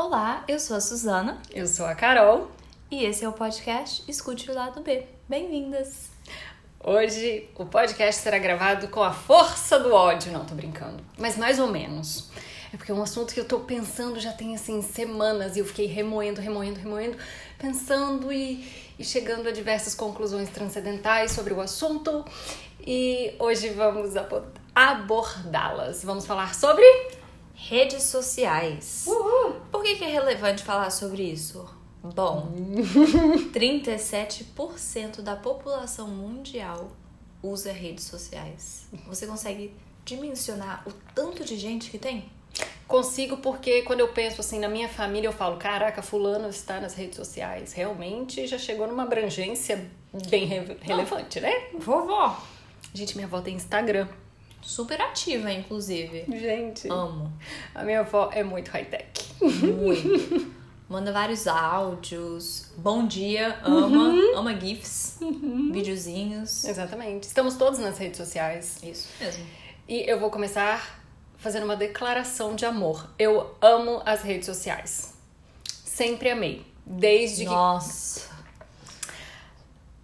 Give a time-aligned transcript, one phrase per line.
[0.00, 2.48] Olá, eu sou a Suzana Eu sou a Carol.
[2.88, 5.04] e esse é o podcast Escute o Lado B.
[5.28, 6.10] Bem-vindas!
[6.78, 10.30] Hoje o podcast será gravado com a força do ódio.
[10.30, 11.02] Não, tô brincando.
[11.18, 12.30] Mas mais ou menos.
[12.72, 15.64] É porque é um assunto que eu tô pensando já tem assim semanas e eu
[15.64, 17.18] fiquei remoendo, remoendo, remoendo,
[17.58, 22.24] pensando e, e chegando a diversas conclusões transcendentais sobre o assunto.
[22.86, 26.04] E hoje vamos abo- abordá-las.
[26.04, 26.84] Vamos falar sobre.
[27.60, 29.04] Redes sociais.
[29.70, 31.68] Por que, que é relevante falar sobre isso?
[32.02, 32.52] Bom,
[33.52, 36.90] 37% da população mundial
[37.42, 38.86] usa redes sociais.
[39.06, 42.30] Você consegue dimensionar o tanto de gente que tem?
[42.86, 46.94] Consigo porque quando eu penso assim na minha família, eu falo, caraca, fulano está nas
[46.94, 47.72] redes sociais.
[47.72, 49.90] Realmente já chegou numa abrangência
[50.30, 51.52] bem re- relevante, né?
[51.78, 52.40] Vovó!
[52.94, 54.08] Gente, minha avó tem Instagram.
[54.62, 56.24] Super ativa, inclusive.
[56.28, 57.32] Gente, Amo.
[57.74, 59.08] a minha avó é muito high-tech.
[59.40, 60.58] Muito.
[60.88, 62.70] Manda vários áudios.
[62.76, 64.14] Bom dia, ama.
[64.34, 65.18] Ama GIFs.
[65.70, 66.64] Videozinhos.
[66.64, 67.24] Exatamente.
[67.24, 68.78] Estamos todos nas redes sociais.
[68.82, 69.46] Isso mesmo.
[69.86, 70.98] E eu vou começar
[71.36, 73.08] fazendo uma declaração de amor.
[73.18, 75.14] Eu amo as redes sociais.
[75.84, 76.66] Sempre amei.
[76.86, 78.27] Desde que Nossa.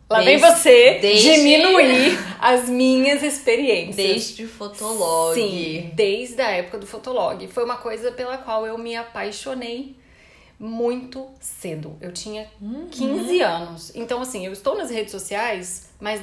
[0.08, 3.96] Lá vem você desde- diminuir as minhas experiências.
[3.96, 5.34] Desde o Fotolog.
[5.34, 7.46] Sim, desde a época do Fotolog.
[7.48, 9.96] Foi uma coisa pela qual eu me apaixonei
[10.58, 11.96] muito cedo.
[12.00, 12.86] Eu tinha Uhum.
[12.90, 13.92] 15 anos.
[13.94, 16.20] Então, assim, eu estou nas redes sociais, mas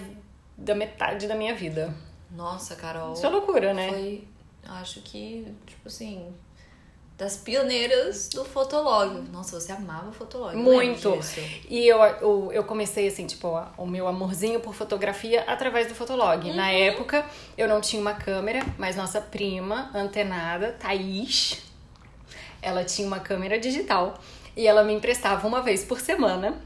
[0.57, 1.93] da metade da minha vida.
[2.29, 3.13] Nossa, Carol.
[3.13, 3.89] Isso é loucura, né?
[3.89, 4.23] Foi,
[4.67, 6.27] acho que, tipo assim,
[7.21, 9.29] das pioneiras do Fotolog.
[9.31, 10.55] Nossa, você amava o Fotolog.
[10.55, 11.19] eu Muito.
[11.69, 13.47] E eu, eu, eu comecei, assim, tipo,
[13.77, 16.49] o meu amorzinho por fotografia através do Fotolog.
[16.49, 16.55] Uhum.
[16.55, 17.23] Na época,
[17.55, 21.61] eu não tinha uma câmera, mas nossa prima, antenada, Thaís,
[22.59, 24.19] ela tinha uma câmera digital.
[24.57, 26.59] E ela me emprestava uma vez por semana.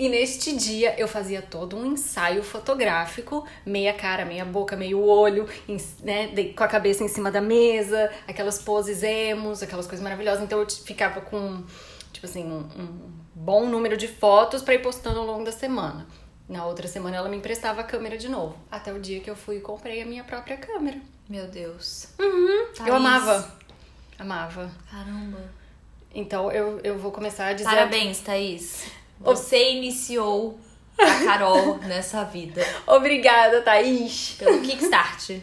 [0.00, 5.46] E neste dia eu fazia todo um ensaio fotográfico, meia cara, meia boca, meio olho,
[6.02, 10.42] né, com a cabeça em cima da mesa, aquelas poses emos, aquelas coisas maravilhosas.
[10.42, 11.62] Então eu ficava com,
[12.14, 16.06] tipo assim, um, um bom número de fotos pra ir postando ao longo da semana.
[16.48, 18.56] Na outra semana ela me emprestava a câmera de novo.
[18.70, 20.98] Até o dia que eu fui e comprei a minha própria câmera.
[21.28, 22.08] Meu Deus.
[22.18, 22.90] Eu Thaís.
[22.90, 23.54] amava.
[24.18, 24.70] Amava.
[24.90, 25.60] Caramba.
[26.14, 27.68] Então eu, eu vou começar a dizer.
[27.68, 28.98] Parabéns, Thaís.
[29.20, 30.58] Você iniciou
[30.98, 32.62] a Carol nessa vida.
[32.86, 34.36] Obrigada, Thaís.
[34.38, 35.40] Pelo Kickstart.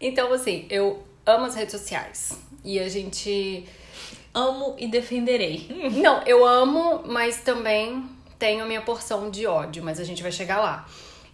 [0.00, 2.38] Então, assim, eu amo as redes sociais.
[2.64, 3.66] E a gente.
[4.32, 5.68] Amo e defenderei.
[6.02, 10.32] Não, eu amo, mas também tenho a minha porção de ódio, mas a gente vai
[10.32, 10.88] chegar lá.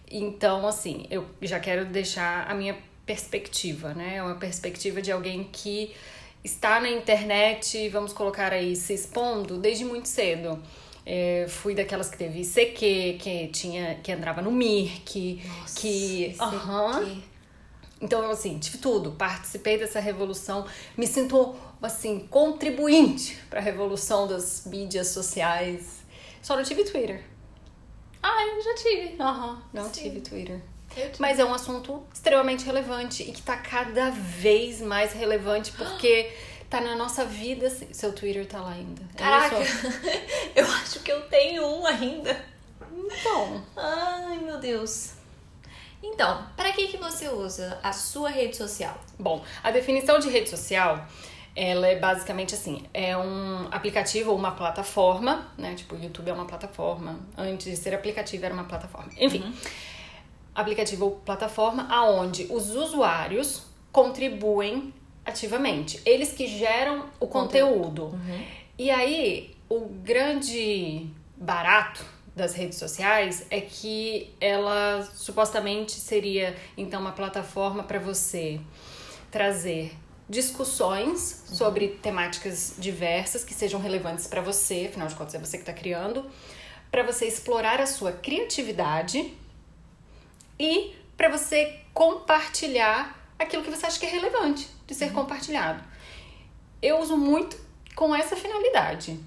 [0.09, 4.17] Então, assim, eu já quero deixar a minha perspectiva, né?
[4.17, 5.95] É uma perspectiva de alguém que
[6.43, 10.61] está na internet, vamos colocar aí, se expondo desde muito cedo.
[11.05, 15.41] É, fui daquelas que teve CQ, que tinha, que entrava no Mirk,
[15.75, 16.25] que.
[16.25, 16.97] esse Aham.
[16.97, 17.23] aqui.
[18.01, 20.65] Então, assim, tive tudo, participei dessa revolução,
[20.97, 26.01] me sinto, assim, contribuinte para a revolução das mídias sociais.
[26.41, 27.23] Só não tive Twitter.
[28.23, 29.15] Ah, eu já tive.
[29.19, 29.91] Aham, não Sim.
[29.91, 30.59] tive Twitter.
[31.19, 36.29] Mas é um assunto extremamente relevante e que tá cada vez mais relevante porque
[36.71, 37.67] tá na nossa vida.
[37.67, 39.01] assim, Seu Twitter tá lá ainda.
[39.13, 39.57] É Caraca,
[40.55, 42.43] eu acho que eu tenho um ainda.
[43.23, 45.13] Bom, Ai, meu Deus.
[46.01, 48.97] Então, para que que você usa a sua rede social?
[49.19, 51.05] Bom, a definição de rede social,
[51.55, 55.75] ela é basicamente assim, é um aplicativo ou uma plataforma, né?
[55.75, 59.11] Tipo, o YouTube é uma plataforma, antes de ser aplicativo era uma plataforma.
[59.17, 59.53] Enfim,
[60.55, 64.91] aplicativo ou plataforma aonde os usuários contribuem
[65.31, 68.17] ativamente, eles que geram o conteúdo.
[68.77, 72.05] E aí, o grande barato
[72.35, 78.59] das redes sociais é que ela supostamente seria então uma plataforma para você
[79.29, 79.93] trazer
[80.29, 85.63] discussões sobre temáticas diversas que sejam relevantes para você, afinal de contas é você que
[85.63, 86.25] está criando,
[86.89, 89.33] para você explorar a sua criatividade
[90.57, 95.83] e para você compartilhar aquilo que você acha que é relevante de ser compartilhado.
[96.81, 97.57] Eu uso muito
[97.95, 99.19] com essa finalidade.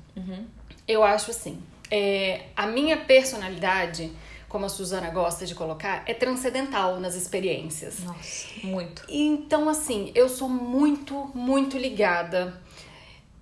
[0.87, 4.11] Eu acho assim, é, a minha personalidade,
[4.49, 8.01] como a Suzana gosta de colocar, é transcendental nas experiências.
[8.01, 9.05] Nossa, muito.
[9.09, 12.61] Então, assim, eu sou muito, muito ligada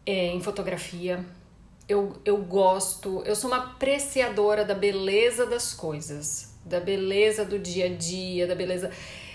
[0.04, 1.24] é, em fotografia.
[1.88, 7.86] Eu, eu gosto, eu sou uma apreciadora da beleza das coisas, da beleza do dia
[7.86, 8.90] a dia, da beleza.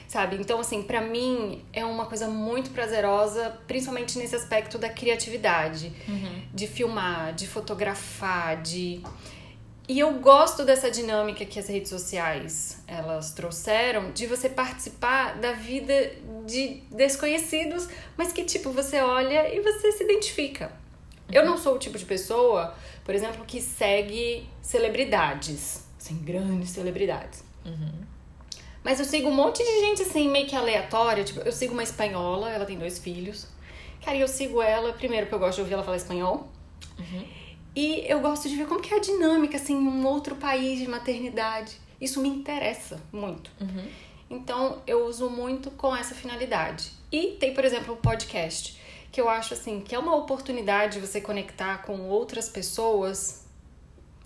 [0.08, 0.38] Sabe?
[0.38, 5.92] Então, assim, pra mim é uma coisa muito prazerosa, principalmente nesse aspecto da criatividade,
[6.54, 9.02] de filmar, de fotografar, de.
[9.90, 15.54] E eu gosto dessa dinâmica que as redes sociais elas trouxeram de você participar da
[15.54, 16.12] vida
[16.46, 17.88] de desconhecidos,
[18.18, 20.72] mas que tipo você olha e você se identifica.
[21.32, 22.74] Eu não sou o tipo de pessoa,
[23.04, 27.44] por exemplo, que segue celebridades, assim, grandes celebridades.
[28.84, 31.24] Mas eu sigo um monte de gente assim, meio que aleatória.
[31.24, 33.48] Tipo, eu sigo uma espanhola, ela tem dois filhos.
[34.04, 36.48] Cara, e eu sigo ela, primeiro, porque eu gosto de ouvir ela falar espanhol.
[37.76, 40.80] E eu gosto de ver como que é a dinâmica, assim, em um outro país
[40.80, 41.78] de maternidade.
[42.00, 43.52] Isso me interessa muito.
[44.30, 46.92] Então, eu uso muito com essa finalidade.
[47.12, 48.80] E tem, por exemplo, o podcast,
[49.12, 53.46] que eu acho, assim, que é uma oportunidade de você conectar com outras pessoas,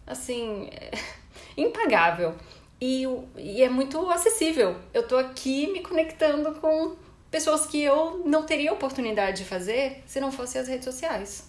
[0.07, 0.91] assim, é
[1.57, 2.35] impagável.
[2.81, 3.05] E,
[3.37, 4.75] e é muito acessível.
[4.91, 6.95] Eu tô aqui me conectando com
[7.29, 11.47] pessoas que eu não teria oportunidade de fazer se não fossem as redes sociais.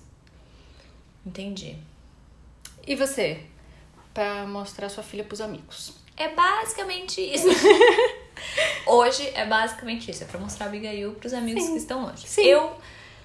[1.24, 1.76] Entendi.
[2.86, 3.40] E você?
[4.12, 5.94] Pra mostrar sua filha pros amigos.
[6.16, 7.48] É basicamente isso.
[8.86, 10.24] Hoje é basicamente isso.
[10.24, 12.28] É pra mostrar a Abigail pros amigos que estão longe.
[12.28, 12.42] Sim.
[12.42, 12.76] Eu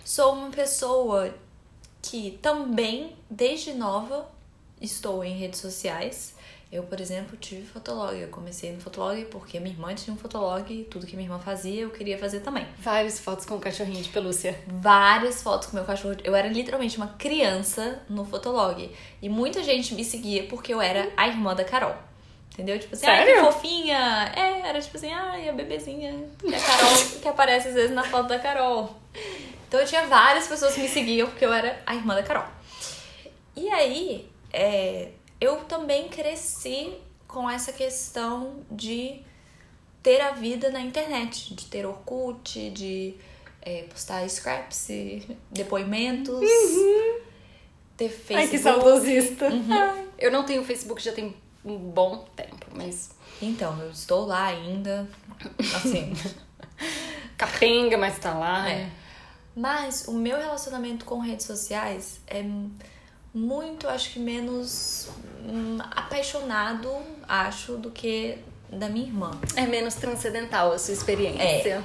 [0.05, 1.35] sou uma pessoa
[2.01, 4.31] que também, desde nova,
[4.79, 6.36] estou em redes sociais.
[6.69, 8.13] Eu, por exemplo, tive fotolog.
[8.19, 11.39] Eu comecei no fotolog porque minha irmã tinha um fotolog e tudo que minha irmã
[11.39, 12.67] fazia eu queria fazer também.
[12.77, 14.57] Várias fotos com o cachorrinho de pelúcia.
[14.67, 16.17] várias fotos com meu cachorro.
[16.25, 18.91] Eu era literalmente uma criança no Fotolog.
[19.21, 21.95] E muita gente me seguia porque eu era a irmã da Carol.
[22.51, 22.77] Entendeu?
[22.79, 23.45] Tipo assim, ai, que Sério?
[23.45, 24.33] fofinha.
[24.35, 26.11] É, era tipo assim, ai, a bebezinha
[26.43, 28.93] da Carol que aparece às vezes na foto da Carol.
[29.67, 32.45] Então eu tinha várias pessoas que me seguiam porque eu era a irmã da Carol.
[33.55, 36.95] E aí, é, eu também cresci
[37.27, 39.21] com essa questão de
[40.01, 43.15] ter a vida na internet, de ter Orkut, de
[43.61, 44.87] é, postar scraps,
[45.51, 46.39] depoimentos,
[47.97, 48.37] ter Facebook.
[48.37, 49.47] Ai, que saudosista.
[49.47, 51.35] Ai, Eu não tenho Facebook já tem
[51.65, 53.11] um bom tempo, mas
[53.41, 55.07] Então, eu estou lá ainda,
[55.75, 56.13] assim.
[57.37, 58.69] capenga, mas tá lá.
[58.69, 58.89] É.
[59.55, 62.43] Mas o meu relacionamento com redes sociais é
[63.37, 65.09] muito, acho que menos
[65.45, 66.89] hum, apaixonado,
[67.27, 68.37] acho, do que
[68.69, 69.31] da minha irmã.
[69.55, 71.83] É menos transcendental a sua experiência.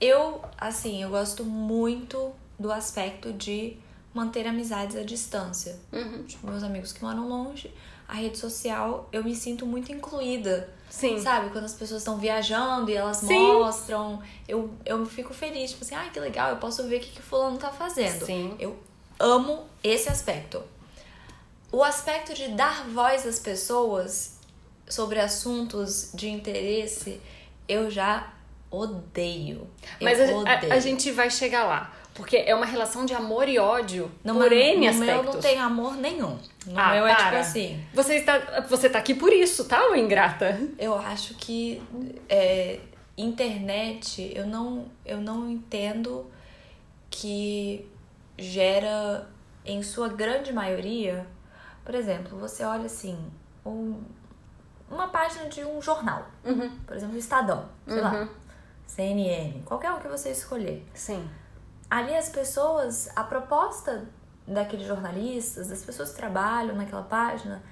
[0.00, 3.76] Eu, assim, eu gosto muito do aspecto de
[4.14, 5.78] manter amizades à distância.
[5.92, 6.22] Uhum.
[6.24, 7.70] Tipo, meus amigos que moram longe,
[8.08, 10.70] a rede social, eu me sinto muito incluída.
[10.88, 11.20] Sim.
[11.20, 11.50] Sabe?
[11.50, 13.38] Quando as pessoas estão viajando e elas Sim.
[13.38, 15.72] mostram, eu, eu fico feliz.
[15.72, 18.24] Tipo assim, ai, que legal, eu posso ver o que, que fulano tá fazendo.
[18.24, 18.54] Sim.
[18.58, 18.78] Eu
[19.18, 20.62] amo esse aspecto.
[21.72, 24.38] O aspecto de dar voz às pessoas
[24.88, 27.20] sobre assuntos de interesse,
[27.68, 28.32] eu já
[28.70, 29.66] odeio.
[30.00, 30.72] Mas a, a- odeio.
[30.72, 31.92] a gente vai chegar lá.
[32.14, 35.06] Porque é uma relação de amor e ódio no por meu, N no aspectos.
[35.24, 36.38] meu não tem amor nenhum.
[36.66, 37.40] No Ah, meu é tipo para.
[37.40, 37.84] assim.
[37.92, 40.58] Você está, você tá aqui por isso, tá, ô ingrata?
[40.78, 41.82] Eu acho que
[42.26, 42.80] é,
[43.18, 46.30] internet, eu não, eu não entendo
[47.10, 47.86] que
[48.38, 49.28] gera,
[49.64, 51.26] em sua grande maioria,
[51.86, 53.16] por exemplo, você olha assim,
[53.64, 54.02] um-
[54.90, 56.26] uma página de um jornal,
[56.86, 58.28] por exemplo, Estadão, sei lá,
[58.86, 60.86] CNN, qualquer um que você escolher.
[60.94, 61.28] Sim.
[61.90, 64.04] Ali as pessoas, a proposta
[64.46, 67.62] daqueles jornalistas, das pessoas que trabalham naquela página,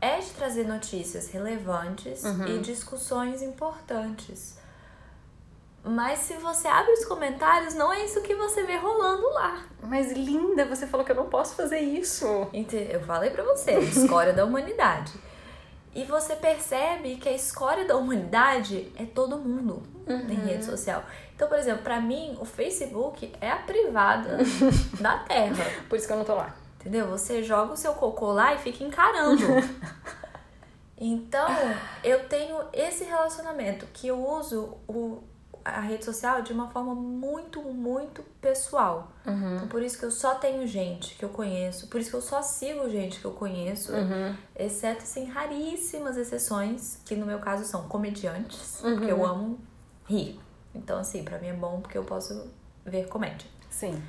[0.00, 4.58] é de trazer notícias relevantes e discussões importantes.
[5.84, 9.66] Mas se você abre os comentários, não é isso que você vê rolando lá.
[9.82, 12.26] Mas linda, você falou que eu não posso fazer isso.
[12.90, 15.12] Eu falei pra você, a escória da humanidade.
[15.94, 21.04] E você percebe que a escória da humanidade é todo mundo em rede social.
[21.36, 24.38] Então, por exemplo, pra mim, o Facebook é a privada
[24.98, 25.64] da Terra.
[25.88, 26.54] Por isso que eu não tô lá.
[26.80, 27.06] Entendeu?
[27.08, 29.44] Você joga o seu cocô lá e fica encarando.
[30.96, 31.48] Então,
[32.04, 35.24] eu tenho esse relacionamento que eu uso o,
[35.64, 39.12] a rede social de uma forma muito, muito pessoal.
[39.26, 42.22] Então, por isso que eu só tenho gente que eu conheço, por isso que eu
[42.22, 43.92] só sigo gente que eu conheço,
[44.54, 49.58] exceto, assim, raríssimas exceções, que no meu caso são comediantes, porque eu amo
[50.06, 50.38] rir.
[50.74, 52.50] Então, assim, pra mim é bom porque eu posso
[52.84, 53.48] ver comédia.
[53.70, 54.02] Sim.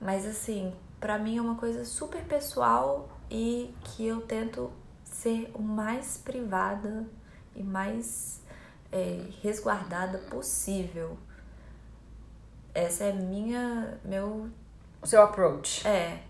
[0.00, 4.70] Mas assim, pra mim é uma coisa super pessoal e que eu tento
[5.04, 7.06] ser o mais privada
[7.54, 8.41] e mais
[8.92, 11.16] é, resguardada possível.
[12.74, 14.48] Essa é minha, meu,
[15.02, 15.86] O seu approach.
[15.86, 16.20] é.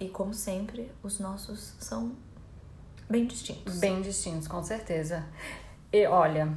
[0.00, 2.16] E como sempre, os nossos são
[3.08, 3.78] bem distintos.
[3.78, 5.24] Bem distintos, com certeza.
[5.92, 6.48] E olha,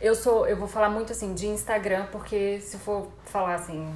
[0.00, 3.94] Eu sou, eu vou falar muito assim de Instagram, porque se for falar assim,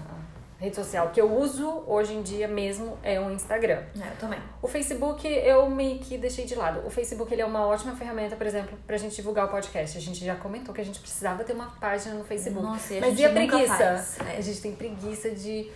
[0.59, 3.83] rede social que eu uso hoje em dia mesmo é o Instagram.
[4.01, 4.39] É, eu também.
[4.63, 6.87] O Facebook eu meio que deixei de lado.
[6.87, 9.97] O Facebook ele é uma ótima ferramenta, por exemplo, pra gente divulgar o podcast.
[9.99, 12.65] A gente já comentou que a gente precisava ter uma página no Facebook.
[12.65, 13.77] Nossa, e a Mas gente e a preguiça?
[13.77, 14.19] faz.
[14.21, 14.37] É.
[14.39, 15.71] A gente tem preguiça de.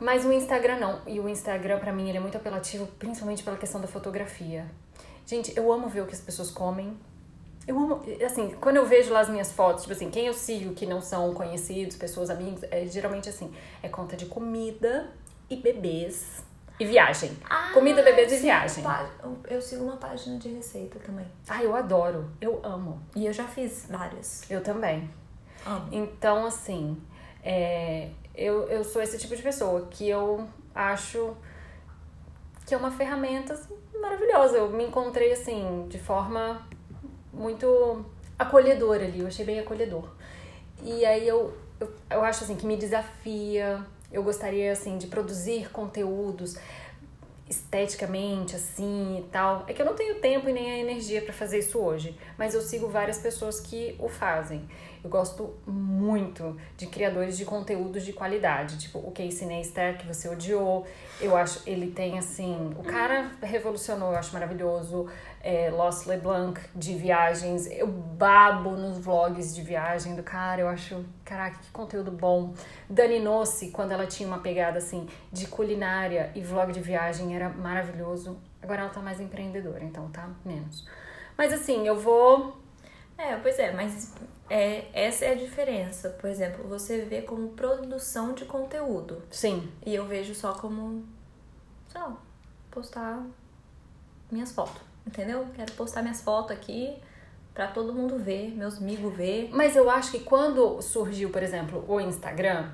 [0.00, 1.00] Mas o Instagram não.
[1.06, 4.66] E o Instagram, pra mim, ele é muito apelativo, principalmente pela questão da fotografia.
[5.24, 6.96] Gente, eu amo ver o que as pessoas comem.
[7.66, 10.72] Eu amo, assim, quando eu vejo lá as minhas fotos, tipo assim, quem eu sigo
[10.72, 15.10] que não são conhecidos, pessoas, amigos, é geralmente assim, é conta de comida
[15.50, 16.44] e bebês
[16.78, 17.36] e viagem.
[17.72, 18.84] comida, bebês e viagem.
[19.48, 21.26] Eu sigo uma página de receita também.
[21.48, 23.00] Ah, eu adoro, eu amo.
[23.14, 24.48] E eu já fiz várias.
[24.50, 25.10] Eu também.
[25.64, 25.88] Amo.
[25.90, 27.00] Então, assim,
[27.42, 31.34] é, eu, eu sou esse tipo de pessoa que eu acho
[32.66, 34.58] que é uma ferramenta assim, maravilhosa.
[34.58, 36.60] Eu me encontrei, assim, de forma
[37.36, 38.04] muito
[38.38, 39.20] acolhedora ali.
[39.20, 40.08] Eu achei bem acolhedor.
[40.82, 43.84] E aí eu, eu, eu acho, assim, que me desafia.
[44.12, 46.56] Eu gostaria, assim, de produzir conteúdos
[47.48, 49.64] esteticamente, assim, e tal.
[49.68, 52.18] É que eu não tenho tempo e nem a energia pra fazer isso hoje.
[52.36, 54.68] Mas eu sigo várias pessoas que o fazem.
[55.06, 60.28] Eu gosto muito de criadores de conteúdos de qualidade, tipo o Casey Neistat, que você
[60.28, 60.84] odiou.
[61.20, 65.08] Eu acho ele tem assim, o cara revolucionou, eu acho maravilhoso.
[65.48, 71.04] É, Lost LeBlanc de viagens, eu babo nos vlogs de viagem do cara, eu acho,
[71.24, 72.52] caraca, que conteúdo bom.
[72.90, 77.48] Dani Nossi, quando ela tinha uma pegada assim de culinária e vlog de viagem, era
[77.48, 78.36] maravilhoso.
[78.60, 80.84] Agora ela tá mais empreendedora, então tá menos.
[81.38, 82.56] Mas assim, eu vou
[83.16, 84.14] É, pois é, mas
[84.50, 86.10] é, essa é a diferença.
[86.10, 89.22] Por exemplo, você vê como produção de conteúdo.
[89.30, 91.04] Sim, E eu vejo só como,
[91.88, 92.16] sei lá,
[92.70, 93.24] postar
[94.30, 94.82] minhas fotos.
[95.06, 95.46] Entendeu?
[95.54, 96.96] Quero postar minhas fotos aqui
[97.54, 99.48] pra todo mundo ver, meus amigos ver.
[99.50, 102.66] Mas eu acho que quando surgiu, por exemplo, o Instagram,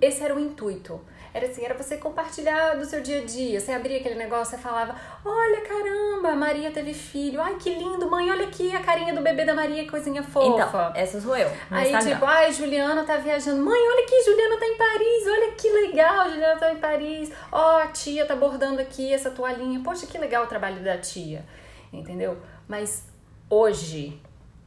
[0.00, 1.00] esse era o intuito.
[1.34, 3.60] Era assim, era você compartilhar do seu dia a dia.
[3.60, 7.40] Você abria aquele negócio e falava: Olha, caramba, a Maria teve filho.
[7.40, 10.46] Ai, que lindo, mãe, olha aqui a carinha do bebê da Maria, que coisinha fofa.
[10.46, 11.50] Então, essa sou eu.
[11.70, 12.12] Aí, Instagram.
[12.12, 13.62] tipo, ai, Juliana tá viajando.
[13.62, 15.26] Mãe, olha aqui, Juliana tá em Paris.
[15.26, 17.32] Olha que legal, Juliana tá em Paris.
[17.52, 19.80] Ó, a tia tá bordando aqui essa toalhinha.
[19.80, 21.44] Poxa, que legal o trabalho da tia.
[21.92, 22.38] Entendeu?
[22.66, 23.06] Mas
[23.48, 24.20] hoje,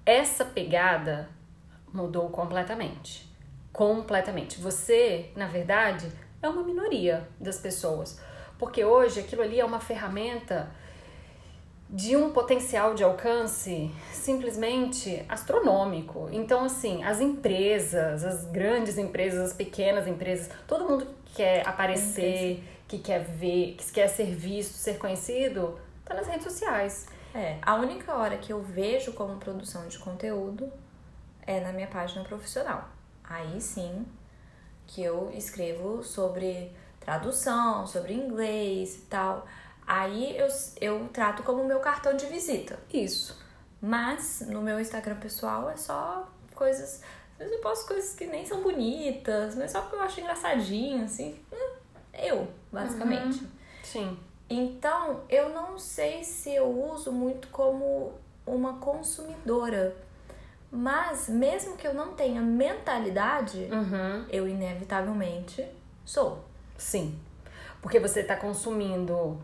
[0.05, 1.29] essa pegada
[1.93, 3.29] mudou completamente.
[3.71, 4.59] Completamente.
[4.59, 6.11] Você, na verdade,
[6.41, 8.19] é uma minoria das pessoas.
[8.57, 10.69] Porque hoje aquilo ali é uma ferramenta
[11.89, 16.29] de um potencial de alcance simplesmente astronômico.
[16.31, 22.63] Então, assim, as empresas, as grandes empresas, as pequenas empresas, todo mundo que quer aparecer,
[22.87, 27.07] que quer ver, que quer ser visto, ser conhecido, tá nas redes sociais.
[27.33, 30.71] É, a única hora que eu vejo como produção de conteúdo
[31.45, 32.89] é na minha página profissional.
[33.23, 34.05] Aí sim
[34.87, 39.45] que eu escrevo sobre tradução, sobre inglês e tal.
[39.87, 40.47] Aí eu,
[40.79, 42.77] eu trato como meu cartão de visita.
[42.93, 43.41] Isso.
[43.81, 47.01] Mas no meu Instagram pessoal é só coisas.
[47.33, 51.03] Às vezes eu posto coisas que nem são bonitas, mas só porque eu acho engraçadinho,
[51.03, 51.39] assim.
[51.51, 51.75] Hum,
[52.13, 53.47] Eu, basicamente.
[53.81, 54.19] Sim.
[54.53, 58.13] Então, eu não sei se eu uso muito como
[58.45, 59.95] uma consumidora.
[60.71, 64.25] Mas, mesmo que eu não tenha mentalidade, Uhum.
[64.29, 65.65] eu inevitavelmente
[66.05, 66.43] sou.
[66.77, 67.17] Sim.
[67.81, 69.39] Porque você está consumindo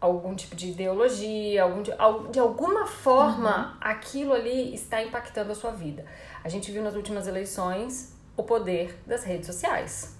[0.00, 1.90] algum tipo de ideologia, algum de,
[2.30, 6.04] de alguma forma aquilo ali está impactando a sua vida.
[6.44, 10.15] A gente viu nas últimas eleições o poder das redes sociais.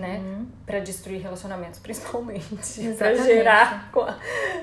[0.00, 0.44] Né?
[0.66, 2.46] Pra destruir relacionamentos, principalmente.
[2.96, 3.24] Pra Exatamente.
[3.24, 3.90] gerar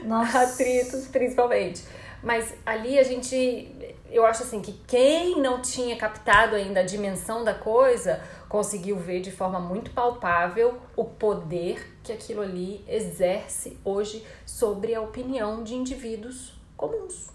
[0.03, 0.41] Nossa.
[0.41, 1.83] atritos, principalmente.
[2.23, 3.95] Mas ali a gente.
[4.09, 9.21] Eu acho assim que quem não tinha captado ainda a dimensão da coisa conseguiu ver
[9.21, 15.73] de forma muito palpável o poder que aquilo ali exerce hoje sobre a opinião de
[15.75, 17.29] indivíduos comuns.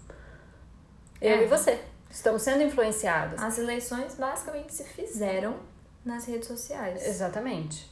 [1.19, 1.43] Eu É.
[1.43, 1.79] e você.
[2.09, 3.41] Estamos sendo influenciadas.
[3.41, 5.55] As eleições basicamente se fizeram
[6.07, 7.05] nas redes sociais.
[7.05, 7.89] Exatamente.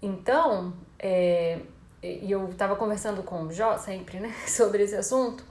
[0.00, 1.58] Então, é,
[2.02, 5.44] e eu tava conversando com o Jó sempre, né, sobre esse assunto.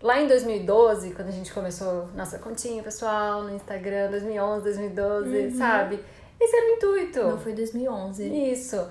[0.00, 5.98] Lá em 2012, quando a gente começou nossa continha pessoal no Instagram, 2011, 2012, sabe?
[6.40, 7.22] Esse era o intuito.
[7.24, 8.52] Não foi 2011.
[8.52, 8.88] Isso.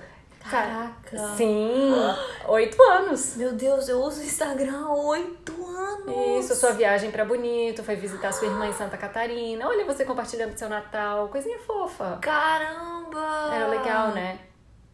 [0.50, 1.36] Caraca.
[1.36, 1.94] Sim,
[2.48, 3.36] oito anos.
[3.36, 6.46] Meu Deus, eu uso o Instagram há oito anos.
[6.46, 9.68] Isso, sua viagem pra Bonito, foi visitar sua irmã em Santa Catarina.
[9.68, 12.18] Olha você compartilhando seu Natal, coisinha fofa.
[12.22, 13.51] Caramba!
[13.54, 14.39] Era legal, né?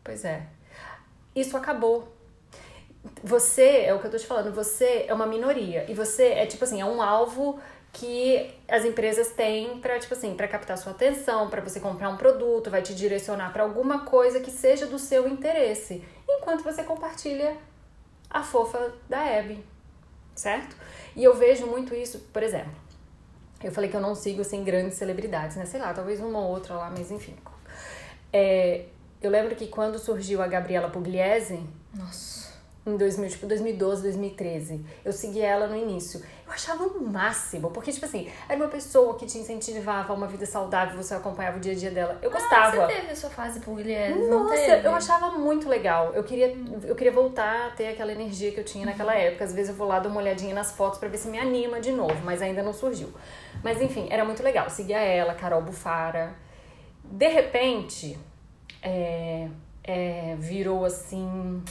[0.04, 0.44] Pois é.
[1.36, 2.12] Isso acabou.
[3.24, 5.86] Você, é o que eu tô te falando, você é uma minoria.
[5.90, 7.60] E você é tipo assim, é um alvo
[7.94, 12.18] que as empresas têm para tipo assim, para captar sua atenção, para você comprar um
[12.18, 17.56] produto, vai te direcionar para alguma coisa que seja do seu interesse, enquanto você compartilha
[18.28, 19.64] a fofa da Abby,
[20.34, 20.76] certo?
[21.16, 22.74] E eu vejo muito isso, por exemplo.
[23.64, 25.66] Eu falei que eu não sigo assim grandes celebridades, né?
[25.66, 27.36] Sei lá, talvez uma ou outra lá, mas enfim.
[28.34, 28.86] É,
[29.22, 32.53] eu lembro que quando surgiu a Gabriela Pugliese, Nossa.
[32.86, 34.86] Em 2000, tipo, 2012, 2013.
[35.06, 36.22] Eu segui ela no início.
[36.46, 40.28] Eu achava o máximo, porque, tipo assim, era uma pessoa que te incentivava a uma
[40.28, 42.20] vida saudável, você acompanhava o dia a dia dela.
[42.22, 42.84] Eu gostava.
[42.84, 44.86] Ah, você teve a sua fase pugliese, não Nossa, teve?
[44.88, 46.12] eu achava muito legal.
[46.14, 49.46] Eu queria, eu queria voltar a ter aquela energia que eu tinha naquela época.
[49.46, 51.80] Às vezes eu vou lá dar uma olhadinha nas fotos pra ver se me anima
[51.80, 53.10] de novo, mas ainda não surgiu.
[53.64, 54.70] Mas enfim, era muito legal.
[54.70, 56.36] Seguia ela, Carol Bufara.
[57.02, 58.18] De repente,
[58.82, 59.48] é,
[59.84, 61.64] é, virou assim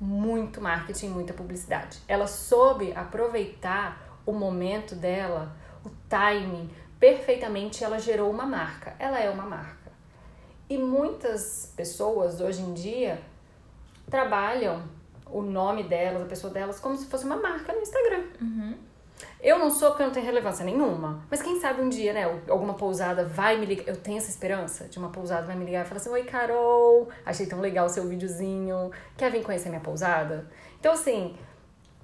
[0.00, 1.98] muito marketing, muita publicidade.
[2.06, 7.82] Ela soube aproveitar o momento dela, o timing, perfeitamente.
[7.82, 8.94] Ela gerou uma marca.
[8.98, 9.90] Ela é uma marca.
[10.68, 13.20] E muitas pessoas hoje em dia
[14.10, 14.82] trabalham
[15.26, 18.24] o nome delas, a pessoa delas, como se fosse uma marca no Instagram.
[19.40, 21.22] Eu não sou porque eu não tenho relevância nenhuma.
[21.30, 23.86] Mas quem sabe um dia, né, alguma pousada vai me ligar.
[23.86, 27.08] Eu tenho essa esperança de uma pousada vai me ligar e falar assim: Oi, Carol,
[27.24, 28.90] achei tão legal o seu videozinho.
[29.16, 30.50] Quer vir conhecer minha pousada?
[30.80, 31.36] Então, assim,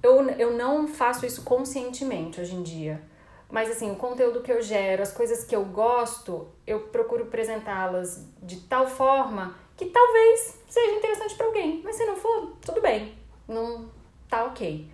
[0.02, 3.02] eu, eu não faço isso conscientemente hoje em dia.
[3.50, 8.26] Mas, assim, o conteúdo que eu gero, as coisas que eu gosto, eu procuro apresentá-las
[8.42, 11.80] de tal forma que talvez seja interessante para alguém.
[11.84, 13.14] Mas se não for, tudo bem.
[13.46, 13.88] Não
[14.28, 14.88] tá ok.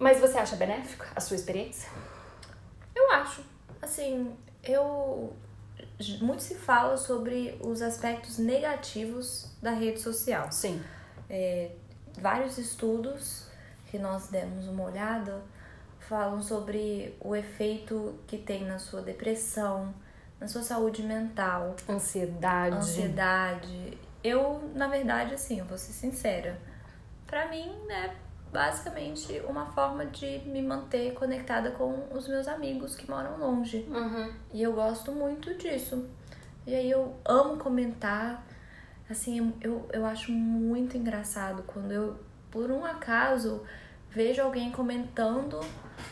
[0.00, 1.90] Mas você acha benéfico a sua experiência?
[2.94, 3.44] Eu acho.
[3.82, 5.36] Assim, eu.
[6.22, 10.50] Muito se fala sobre os aspectos negativos da rede social.
[10.50, 10.82] Sim.
[11.28, 11.70] É,
[12.18, 13.46] vários estudos
[13.90, 15.42] que nós demos uma olhada
[15.98, 19.94] falam sobre o efeito que tem na sua depressão,
[20.40, 22.76] na sua saúde mental, Ansiedade.
[22.76, 23.98] ansiedade.
[24.24, 26.58] Eu, na verdade, assim, eu vou ser sincera.
[27.26, 28.10] Pra mim, é
[28.52, 33.86] basicamente uma forma de me manter conectada com os meus amigos que moram longe.
[33.88, 34.32] Uhum.
[34.52, 36.08] E eu gosto muito disso.
[36.66, 38.44] E aí eu amo comentar.
[39.08, 42.16] Assim, eu, eu acho muito engraçado quando eu,
[42.50, 43.62] por um acaso,
[44.10, 45.58] vejo alguém comentando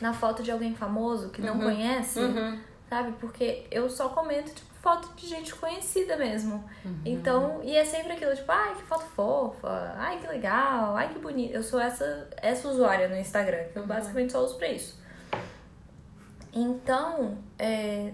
[0.01, 1.63] na foto de alguém famoso que não Uhum.
[1.63, 2.59] conhece, Uhum.
[2.89, 3.13] sabe?
[3.21, 6.65] Porque eu só comento, tipo, foto de gente conhecida mesmo.
[6.85, 7.01] Uhum.
[7.05, 11.19] Então, e é sempre aquilo, tipo, ai, que foto fofa, ai, que legal, ai, que
[11.19, 11.53] bonito.
[11.53, 14.99] Eu sou essa, essa usuária no Instagram, que eu basicamente só uso pra isso.
[16.53, 18.13] Então, é,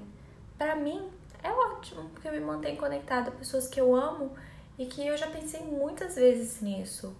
[0.58, 1.08] pra mim,
[1.42, 4.32] é ótimo, porque me mantém conectada a pessoas que eu amo
[4.78, 7.14] e que eu já pensei muitas vezes nisso.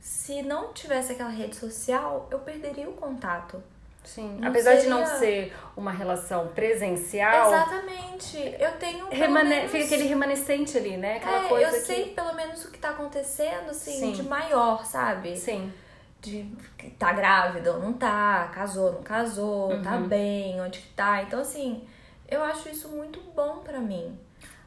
[0.00, 3.62] Se não tivesse aquela rede social, eu perderia o contato.
[4.04, 4.38] Sim.
[4.40, 8.36] Não Apesar de não seria- ser uma relação presencial, Exatamente.
[8.58, 9.08] Eu tenho.
[9.10, 11.16] remane- menos- fica aquele remanescente ali, né?
[11.18, 11.86] Aquela é, coisa eu que.
[11.86, 14.12] sei pelo menos o que tá acontecendo, assim, Sim.
[14.12, 15.36] de maior, sabe?
[15.36, 15.72] Sim.
[16.20, 16.50] De
[16.98, 20.08] tá grávida ou não tá, casou, não casou, tá Uhum.
[20.08, 21.22] bem, onde que tá.
[21.22, 21.86] Então, assim,
[22.28, 24.18] eu acho isso muito bom pra mim.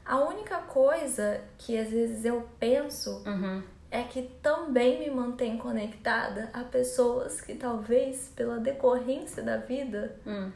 [0.06, 3.62] A única coisa que às vezes eu penso Uhum.
[3.94, 10.52] É que também me mantém conectada a pessoas que talvez pela decorrência da vida Hum.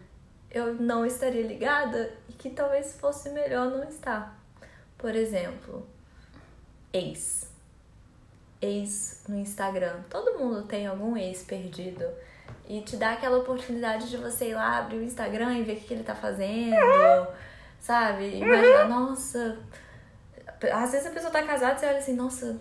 [0.49, 4.35] eu não estaria ligada e que talvez fosse melhor não estar.
[4.97, 5.87] Por exemplo,
[6.91, 7.47] ex.
[8.59, 10.01] Ex no Instagram.
[10.09, 12.05] Todo mundo tem algum ex perdido.
[12.67, 15.75] E te dá aquela oportunidade de você ir lá abrir o Instagram e ver o
[15.75, 16.75] que, que ele tá fazendo.
[17.79, 18.39] Sabe?
[18.39, 19.59] Imaginar, nossa.
[20.73, 22.59] Às vezes a pessoa tá casada e você olha assim, nossa,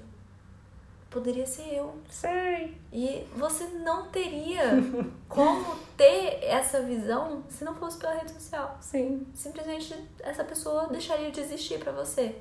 [1.17, 1.95] poderia ser eu.
[2.11, 2.77] Sei.
[2.93, 4.73] E você não teria
[5.27, 8.77] como ter essa visão se não fosse pela rede social.
[8.83, 9.27] Sim.
[9.35, 12.37] Simplesmente essa pessoa deixaria de existir pra você.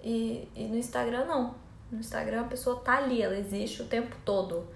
[0.00, 1.56] E, e no Instagram não.
[1.90, 4.68] No Instagram a pessoa tá ali, ela existe o tempo todo.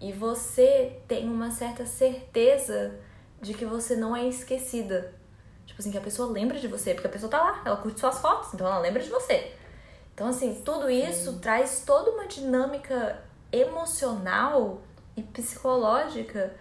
[0.00, 2.96] E você tem uma certa certeza
[3.40, 5.12] de que você não é esquecida.
[5.66, 7.98] Tipo assim, que a pessoa lembra de você, porque a pessoa tá lá, ela curte
[7.98, 9.52] suas fotos, então ela lembra de você.
[10.14, 14.80] Então, assim, tudo isso traz toda uma dinâmica emocional
[15.16, 16.54] e psicológica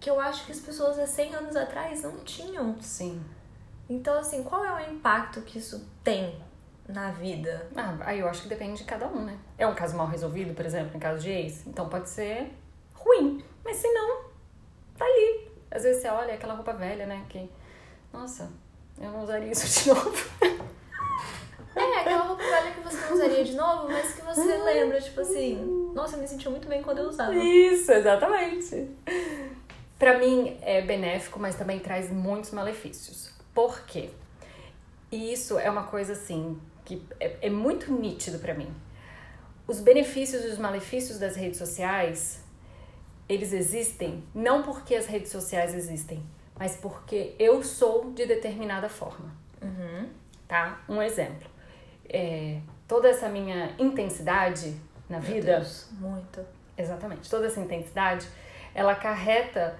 [0.00, 2.80] que eu acho que as pessoas há 100 anos atrás não tinham.
[2.80, 3.22] Sim.
[3.88, 6.38] Então, assim, qual é o impacto que isso tem
[6.88, 7.68] na vida?
[7.76, 9.38] Ah, aí eu acho que depende de cada um, né?
[9.58, 12.52] É um caso mal resolvido, por exemplo, em caso de ex, então pode ser
[12.94, 13.44] ruim.
[13.64, 14.24] Mas se não,
[14.96, 15.50] tá ali.
[15.70, 17.24] Às vezes você olha aquela roupa velha, né?
[17.28, 17.50] Que,
[18.12, 18.50] nossa,
[18.98, 20.30] eu não usaria isso de novo.
[21.76, 25.20] É, aquela roupa velha que você não usaria de novo, mas que você lembra, tipo
[25.20, 27.34] assim, nossa, eu me senti muito bem quando eu usava.
[27.34, 28.90] Isso, exatamente.
[29.98, 33.32] para mim é benéfico, mas também traz muitos malefícios.
[33.52, 34.10] Por quê?
[35.10, 38.72] E isso é uma coisa assim que é, é muito nítido para mim.
[39.66, 42.42] Os benefícios e os malefícios das redes sociais,
[43.28, 46.22] eles existem não porque as redes sociais existem,
[46.58, 49.32] mas porque eu sou de determinada forma.
[49.62, 50.08] Uhum.
[50.46, 50.82] Tá?
[50.88, 51.48] Um exemplo.
[52.16, 54.76] É, toda essa minha intensidade
[55.10, 56.40] na Meu vida, Deus, muito.
[56.78, 58.28] exatamente, toda essa intensidade,
[58.72, 59.76] ela acarreta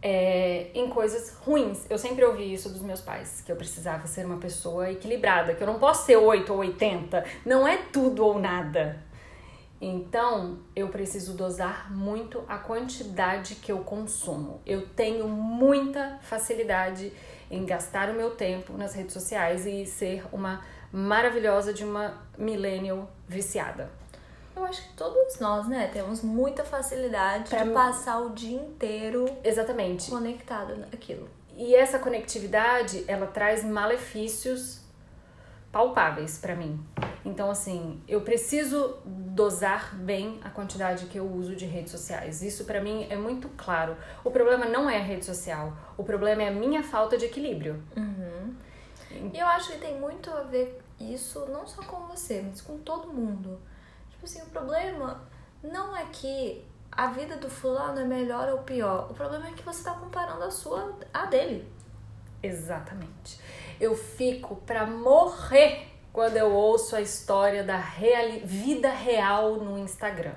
[0.00, 1.90] é, em coisas ruins.
[1.90, 5.62] Eu sempre ouvi isso dos meus pais, que eu precisava ser uma pessoa equilibrada, que
[5.62, 9.02] eu não posso ser 8 ou 80, não é tudo ou nada.
[9.80, 14.60] Então, eu preciso dosar muito a quantidade que eu consumo.
[14.64, 17.12] Eu tenho muita facilidade
[17.50, 20.62] em gastar o meu tempo nas redes sociais e ser uma
[20.94, 23.90] maravilhosa de uma millennial viciada.
[24.54, 29.26] Eu acho que todos nós, né, temos muita facilidade Pra de passar o dia inteiro
[29.42, 30.08] Exatamente.
[30.08, 31.28] conectado naquilo.
[31.56, 34.82] E essa conectividade, ela traz malefícios
[35.72, 36.80] palpáveis pra mim.
[37.24, 42.40] Então, assim, eu preciso dosar bem a quantidade que eu uso de redes sociais.
[42.40, 43.96] Isso pra mim é muito claro.
[44.22, 47.82] O problema não é a rede social, o problema é a minha falta de equilíbrio.
[49.32, 52.78] E eu acho que tem muito a ver isso, não só com você, mas com
[52.78, 53.60] todo mundo.
[54.10, 55.22] Tipo assim, o problema
[55.62, 59.10] não é que a vida do fulano é melhor ou pior.
[59.10, 61.68] O problema é que você tá comparando a sua a dele.
[62.42, 63.40] Exatamente.
[63.80, 70.34] Eu fico pra morrer quando eu ouço a história da reali vida real no Instagram.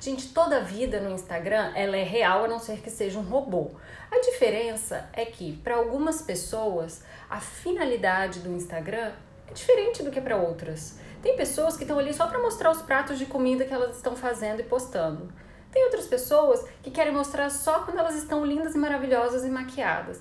[0.00, 3.72] Gente, toda vida no Instagram ela é real a não ser que seja um robô.
[4.10, 9.12] A diferença é que para algumas pessoas a finalidade do Instagram
[9.50, 10.98] é diferente do que para outras.
[11.22, 14.14] Tem pessoas que estão ali só para mostrar os pratos de comida que elas estão
[14.14, 15.32] fazendo e postando.
[15.72, 20.20] Tem outras pessoas que querem mostrar só quando elas estão lindas e maravilhosas e maquiadas.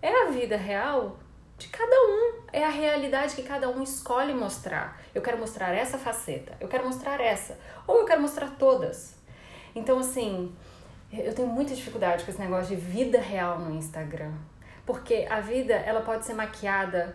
[0.00, 1.18] É a vida real
[1.58, 2.34] de cada um.
[2.52, 5.00] É a realidade que cada um escolhe mostrar.
[5.14, 9.16] Eu quero mostrar essa faceta, eu quero mostrar essa, ou eu quero mostrar todas.
[9.74, 10.54] Então, assim,
[11.12, 14.32] eu tenho muita dificuldade com esse negócio de vida real no Instagram.
[14.86, 17.14] Porque a vida, ela pode ser maquiada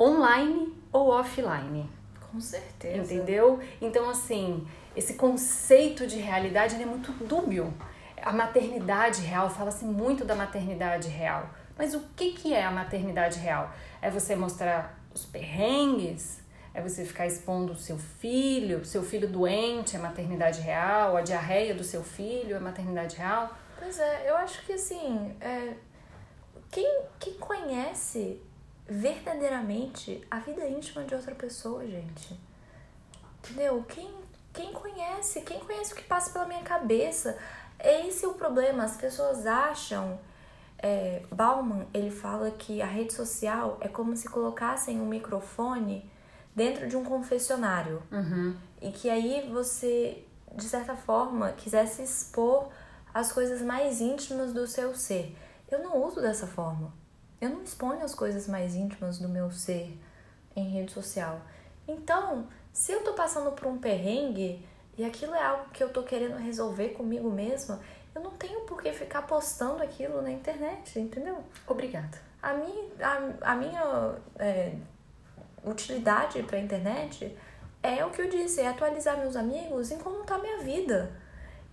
[0.00, 1.88] online ou offline.
[2.30, 3.14] Com certeza.
[3.14, 3.60] Entendeu?
[3.80, 7.72] Então, assim, esse conceito de realidade é muito dúbio.
[8.22, 11.48] A maternidade real, fala-se muito da maternidade real.
[11.76, 13.72] Mas o que, que é a maternidade real?
[14.00, 16.42] É você mostrar os perrengues?
[16.72, 21.72] É você ficar expondo o seu filho, seu filho doente é maternidade real, a diarreia
[21.72, 23.56] do seu filho é maternidade real?
[23.78, 25.74] Pois é, eu acho que assim, é,
[26.72, 28.40] quem, quem conhece
[28.86, 32.38] verdadeiramente a vida íntima de outra pessoa, gente?
[33.38, 33.84] Entendeu?
[33.88, 34.10] Quem,
[34.52, 35.40] quem conhece?
[35.42, 37.36] Quem conhece o que passa pela minha cabeça?
[37.78, 38.84] Esse é o problema.
[38.84, 40.18] As pessoas acham.
[40.78, 46.10] É, Bauman ele fala que a rede social é como se colocassem um microfone
[46.54, 48.02] dentro de um confessionário
[48.82, 52.68] e que aí você, de certa forma, quisesse expor
[53.14, 55.34] as coisas mais íntimas do seu ser.
[55.70, 56.92] Eu não uso dessa forma.
[57.44, 60.00] Eu não exponho as coisas mais íntimas do meu ser
[60.56, 61.42] em rede social.
[61.86, 66.02] Então, se eu tô passando por um perrengue e aquilo é algo que eu tô
[66.04, 67.80] querendo resolver comigo mesma,
[68.14, 71.44] eu não tenho por que ficar postando aquilo na internet, entendeu?
[71.66, 72.18] Obrigada.
[72.42, 74.72] A minha, a, a minha é,
[75.66, 77.36] utilidade para a internet
[77.82, 81.12] é o que eu disse, é atualizar meus amigos em como tá a minha vida.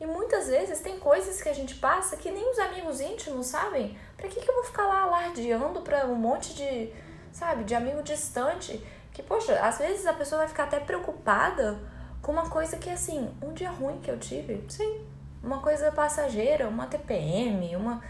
[0.02, 3.96] E muitas vezes tem coisas que a gente passa que nem os amigos íntimos sabem.
[4.18, 6.92] Pra que, que eu vou ficar lá alardeando pra um monte de,
[7.32, 8.84] sabe, de amigo distante?
[9.14, 11.78] Que, poxa, às vezes a pessoa vai ficar até preocupada
[12.20, 14.66] com uma coisa que, assim, um dia ruim que eu tive.
[14.68, 15.06] Sim.
[15.44, 18.02] Uma coisa passageira, uma TPM, uma.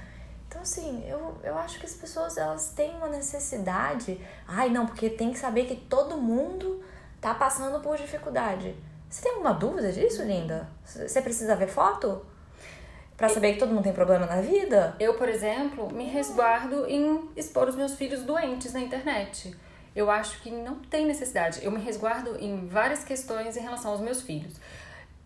[0.48, 4.26] Então, assim, eu, eu acho que as pessoas elas têm uma necessidade.
[4.48, 6.82] Ai, não, porque tem que saber que todo mundo
[7.20, 8.78] tá passando por dificuldade.
[9.12, 10.70] Você tem alguma dúvida disso, linda?
[10.86, 12.26] Você precisa ver foto?
[13.18, 14.96] Pra saber que todo mundo tem problema na vida?
[14.98, 19.54] Eu, por exemplo, me resguardo em expor os meus filhos doentes na internet.
[19.94, 21.60] Eu acho que não tem necessidade.
[21.62, 24.56] Eu me resguardo em várias questões em relação aos meus filhos.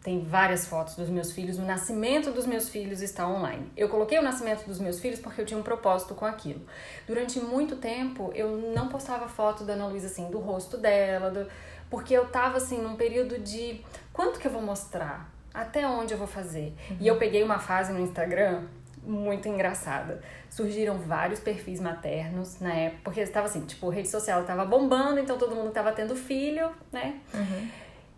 [0.06, 3.72] Tem várias fotos dos meus filhos, o nascimento dos meus filhos está online.
[3.76, 6.62] Eu coloquei o nascimento dos meus filhos porque eu tinha um propósito com aquilo.
[7.08, 11.48] Durante muito tempo eu não postava foto da Ana Luísa assim, do rosto dela, do...
[11.96, 13.80] porque eu tava assim num período de
[14.12, 15.32] quanto que eu vou mostrar?
[15.54, 16.76] Até onde eu vou fazer?
[17.00, 18.64] E eu peguei uma fase no Instagram
[19.02, 20.22] muito engraçada.
[20.50, 25.38] Surgiram vários perfis maternos na época, porque estava assim, tipo, rede social estava bombando, então
[25.38, 27.18] todo mundo estava tendo filho, né?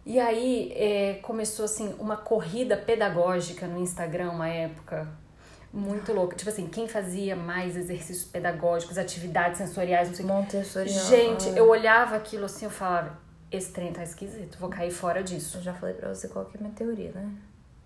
[0.04, 5.08] E aí é, começou assim uma corrida pedagógica no Instagram uma época.
[5.72, 6.36] Muito louca.
[6.36, 10.34] Tipo assim, quem fazia mais exercícios pedagógicos, atividades sensoriais, não sei o que.
[11.08, 15.58] Gente, eu olhava aquilo assim, eu falava, esse trem tá esquisito, vou cair fora disso.
[15.58, 17.30] Eu já falei pra você qual que é a minha teoria, né?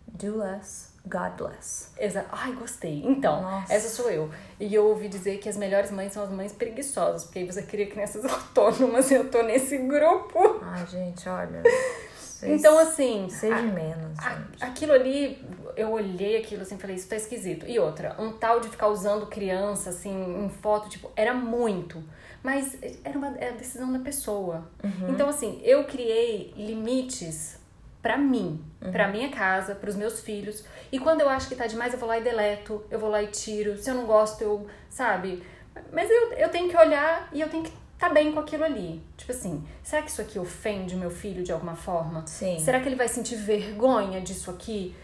[0.07, 1.89] Do less, God bless.
[1.97, 3.01] Exa Ai, gostei.
[3.05, 3.73] Então, Nossa.
[3.73, 4.29] essa sou eu.
[4.59, 7.61] E eu ouvi dizer que as melhores mães são as mães preguiçosas, porque aí você
[7.63, 10.59] cria crianças autônomas e eu tô nesse grupo.
[10.63, 11.61] Ai, gente, olha.
[12.43, 14.63] Então, assim, Seja menos, a- gente.
[14.63, 17.65] aquilo ali, eu olhei aquilo assim e falei, isso tá esquisito.
[17.67, 22.03] E outra, um tal de ficar usando criança, assim, em foto, tipo, era muito.
[22.43, 24.67] Mas era uma é a decisão da pessoa.
[25.09, 27.59] Então, assim, eu criei limites
[28.01, 28.59] pra mim,
[28.91, 30.63] pra minha casa, pros meus filhos.
[30.91, 33.21] E quando eu acho que tá demais, eu vou lá e deleto, eu vou lá
[33.21, 33.77] e tiro.
[33.77, 35.43] Se eu não gosto, eu, sabe?
[35.93, 38.99] Mas eu, eu tenho que olhar e eu tenho que tá bem com aquilo ali.
[39.15, 42.25] Tipo assim, será que isso aqui ofende o meu filho de alguma forma?
[42.25, 42.57] Sim.
[42.57, 44.95] Será que ele vai sentir vergonha disso aqui?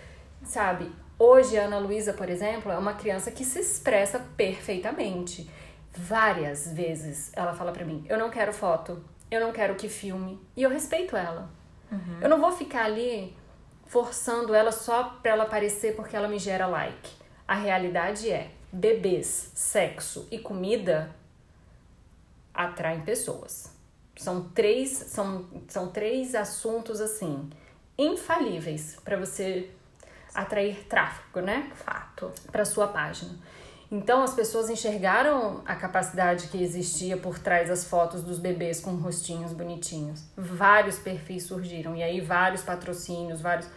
[0.48, 0.90] Sabe?
[1.20, 5.50] Hoje, a Ana Luísa, por exemplo, é uma criança que se expressa perfeitamente.
[5.92, 10.40] Várias vezes ela fala pra mim: eu não quero foto, eu não quero que filme.
[10.56, 11.50] E eu respeito ela.
[12.22, 13.36] Eu não vou ficar ali
[13.88, 17.12] forçando ela só pra ela aparecer porque ela me gera like.
[17.48, 21.16] A realidade é: bebês, sexo e comida
[22.54, 23.76] atraem pessoas.
[24.16, 27.50] São três, são, são três assuntos assim
[27.98, 29.72] infalíveis para você
[30.38, 31.72] atrair tráfego, né?
[31.74, 32.32] Fato.
[32.52, 33.36] Para sua página.
[33.90, 38.92] Então as pessoas enxergaram a capacidade que existia por trás das fotos dos bebês com
[38.92, 40.24] rostinhos bonitinhos.
[40.36, 43.68] Vários perfis surgiram e aí vários patrocínios, vários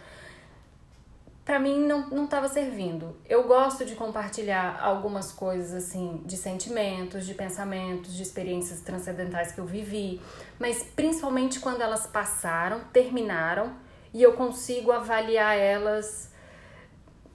[1.43, 3.17] Pra mim não, não tava servindo.
[3.27, 9.59] Eu gosto de compartilhar algumas coisas assim, de sentimentos, de pensamentos, de experiências transcendentais que
[9.59, 10.21] eu vivi,
[10.59, 13.73] mas principalmente quando elas passaram, terminaram
[14.13, 16.30] e eu consigo avaliar elas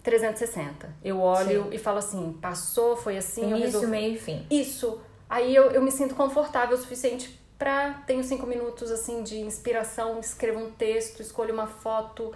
[0.07, 0.88] 360.
[1.05, 3.87] Eu olho e falo assim, passou, foi assim, eu Início, resolvi.
[3.88, 4.47] meio e fim.
[4.49, 5.01] Isso.
[5.29, 8.05] Aí eu, eu me sinto confortável o suficiente pra.
[8.07, 12.33] Tenho cinco minutos assim de inspiração, escrevo um texto, escolho uma foto.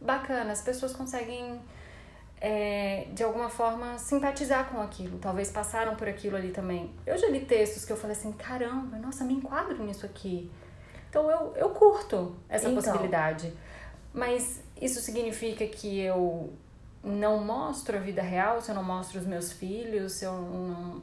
[0.00, 1.60] Bacana, as pessoas conseguem
[2.40, 5.18] é, de alguma forma simpatizar com aquilo.
[5.18, 6.92] Talvez passaram por aquilo ali também.
[7.04, 10.48] Eu já li textos que eu falei assim: caramba, nossa, me enquadro nisso aqui.
[11.10, 12.80] Então eu, eu curto essa Então.
[12.80, 13.52] possibilidade.
[14.14, 16.52] Mas isso significa que eu
[17.02, 21.00] não mostro a vida real, se eu não mostro os meus filhos, se eu não.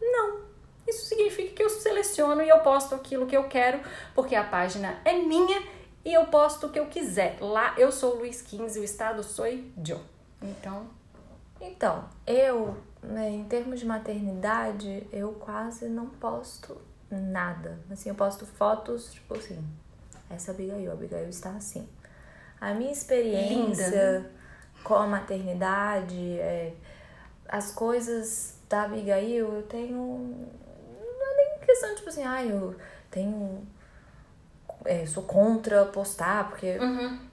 [0.00, 0.44] Não.
[0.86, 3.80] Isso significa que eu seleciono e eu posto aquilo que eu quero,
[4.14, 5.62] porque a página é minha
[6.04, 7.38] e eu posto o que eu quiser.
[7.40, 9.64] Lá eu sou o Luiz 15, o estado sou eu.
[10.42, 10.86] Então,
[11.60, 16.76] Então, eu, né, em termos de maternidade, eu quase não posto
[17.10, 17.78] nada.
[17.90, 19.58] Assim, eu posto fotos, tipo assim,
[20.28, 21.88] essa Abigail, a Abigail está assim.
[22.60, 24.30] A minha experiência Linda.
[24.84, 26.72] Com a maternidade, é,
[27.48, 29.96] as coisas da Abigail, eu tenho.
[29.96, 32.76] Não é nem questão, tipo assim, ah, eu
[33.10, 33.66] tenho.
[34.84, 36.78] é, sou contra postar, porque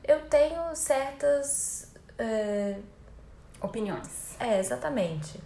[0.03, 1.93] eu tenho certas.
[2.17, 2.77] é,
[3.61, 4.35] opiniões.
[4.39, 5.39] é, exatamente.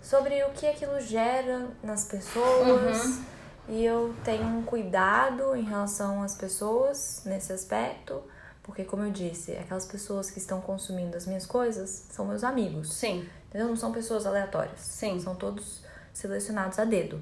[0.00, 3.20] Sobre o que aquilo gera nas pessoas.
[3.68, 8.20] E eu tenho um cuidado em relação às pessoas nesse aspecto.
[8.62, 12.92] Porque, como eu disse, aquelas pessoas que estão consumindo as minhas coisas são meus amigos.
[12.92, 13.28] Sim.
[13.48, 13.68] Entendeu?
[13.68, 14.78] Não são pessoas aleatórias.
[14.80, 15.18] Sim.
[15.20, 17.20] São todos selecionados a dedo.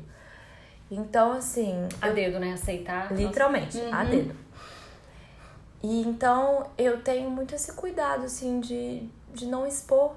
[0.91, 1.89] Então, assim.
[2.03, 2.53] A dedo, né?
[2.53, 3.11] Aceitar.
[3.15, 3.95] Literalmente, Uhum.
[3.95, 4.37] a dedo.
[5.83, 10.15] E então eu tenho muito esse cuidado, assim, de, de não expor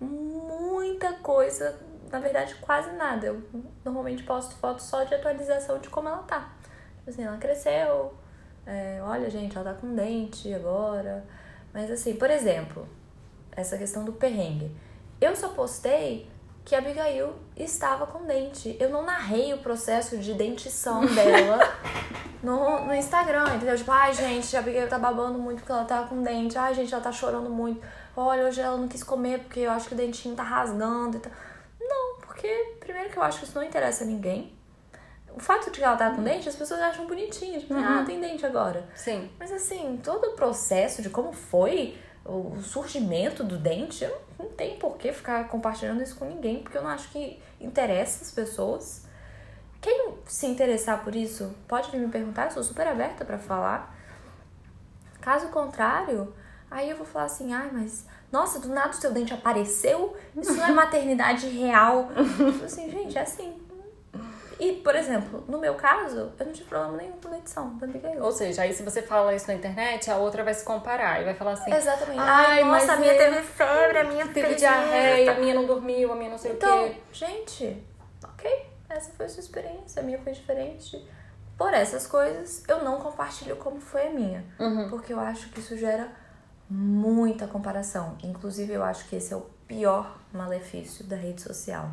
[0.00, 1.76] muita coisa,
[2.10, 3.26] na verdade, quase nada.
[3.26, 3.42] Eu
[3.84, 6.52] normalmente posto fotos só de atualização de como ela tá.
[6.98, 8.14] Tipo assim, ela cresceu,
[8.66, 11.24] é, olha, gente, ela tá com dente agora.
[11.72, 12.86] Mas assim, por exemplo,
[13.52, 14.70] essa questão do perrengue.
[15.20, 16.28] Eu só postei
[16.64, 18.76] que a Abigail estava com dente.
[18.78, 21.58] Eu não narrei o processo de dentição dela
[22.42, 23.76] no, no Instagram, entendeu?
[23.76, 26.56] Tipo, ai, gente, a Abigail tá babando muito porque ela tá com dente.
[26.56, 27.84] Ai, gente, ela tá chorando muito.
[28.16, 31.20] Olha, hoje ela não quis comer porque eu acho que o dentinho tá rasgando e
[31.20, 31.32] tal.
[31.80, 34.52] Não, porque primeiro que eu acho que isso não interessa a ninguém.
[35.34, 37.58] O fato de que ela tá com dente, as pessoas acham bonitinho.
[37.58, 38.84] Tipo, ah, tem dente agora.
[38.94, 39.30] Sim.
[39.38, 44.78] Mas assim, todo o processo de como foi o surgimento do dente, eu não tenho
[44.78, 49.06] por que ficar compartilhando isso com ninguém, porque eu não acho que interessa as pessoas.
[49.80, 53.96] Quem se interessar por isso, pode vir me perguntar, eu sou super aberta pra falar.
[55.20, 56.32] Caso contrário,
[56.70, 60.16] aí eu vou falar assim, ai, mas nossa, do nada o seu dente apareceu?
[60.34, 62.08] Isso não é maternidade real.
[62.52, 63.61] Tipo assim, gente, é assim.
[64.62, 67.84] E, por exemplo, no meu caso, eu não tive problema nenhum com a edição da
[67.84, 68.22] Abigail.
[68.22, 71.24] Ou seja, aí se você fala isso na internet, a outra vai se comparar e
[71.24, 71.74] vai falar assim.
[71.74, 72.20] Exatamente.
[72.20, 75.66] Ai, Ai, mas nossa, a minha teve febre, a minha Teve diarreia, a minha não
[75.66, 77.00] dormiu, a minha não sei Então, o quê.
[77.12, 77.84] gente,
[78.22, 78.66] ok.
[78.88, 81.04] Essa foi a sua experiência, a minha foi diferente.
[81.58, 84.44] Por essas coisas, eu não compartilho como foi a minha.
[84.60, 84.88] Uhum.
[84.90, 86.08] Porque eu acho que isso gera
[86.70, 88.16] muita comparação.
[88.22, 91.90] Inclusive, eu acho que esse é o pior malefício da rede social.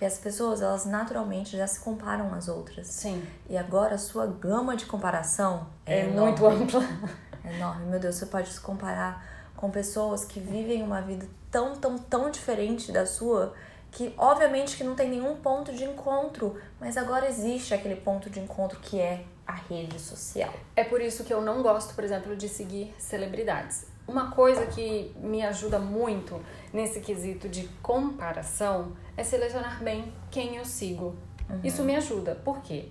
[0.00, 2.86] Porque as pessoas, elas naturalmente já se comparam às outras.
[2.86, 3.22] Sim.
[3.50, 6.80] E agora a sua gama de comparação é, É muito ampla.
[7.44, 7.84] É enorme.
[7.84, 9.22] Meu Deus, você pode se comparar
[9.56, 13.52] com pessoas que vivem uma vida tão, tão, tão diferente da sua
[13.90, 18.40] que obviamente que não tem nenhum ponto de encontro, mas agora existe aquele ponto de
[18.40, 20.52] encontro que é a rede social.
[20.76, 23.84] É por isso que eu não gosto, por exemplo, de seguir celebridades.
[24.10, 30.64] Uma coisa que me ajuda muito nesse quesito de comparação é selecionar bem quem eu
[30.64, 31.14] sigo.
[31.62, 32.34] Isso me ajuda.
[32.34, 32.88] Por quê?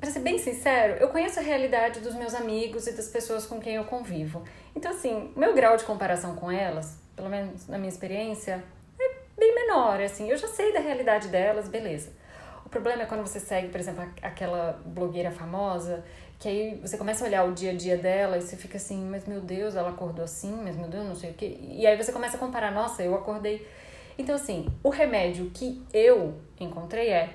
[0.00, 3.60] Pra ser bem sincero, eu conheço a realidade dos meus amigos e das pessoas com
[3.60, 4.42] quem eu convivo.
[4.74, 8.64] Então, assim, meu grau de comparação com elas, pelo menos na minha experiência,
[8.98, 10.00] é bem menor.
[10.00, 12.10] Assim, eu já sei da realidade delas, beleza.
[12.66, 16.04] O problema é quando você segue, por exemplo, aquela blogueira famosa,
[16.42, 19.00] que aí você começa a olhar o dia a dia dela e você fica assim,
[19.04, 21.56] mas meu Deus, ela acordou assim, mas meu Deus, não sei o quê.
[21.60, 23.64] E aí você começa a comparar, nossa, eu acordei.
[24.18, 27.30] Então, assim, o remédio que eu encontrei é: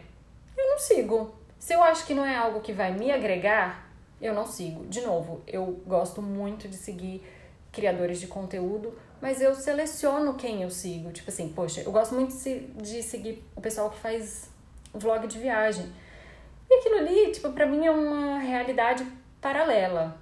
[0.57, 1.33] eu não sigo.
[1.57, 3.89] Se eu acho que não é algo que vai me agregar,
[4.21, 4.85] eu não sigo.
[4.87, 7.25] De novo, eu gosto muito de seguir
[7.71, 11.13] criadores de conteúdo, mas eu seleciono quem eu sigo.
[11.13, 14.49] Tipo assim, poxa, eu gosto muito de se- de seguir o pessoal que faz
[14.93, 15.85] vlog de viagem.
[16.69, 19.05] E aquilo ali, tipo, pra mim é uma realidade
[19.41, 20.17] paralela.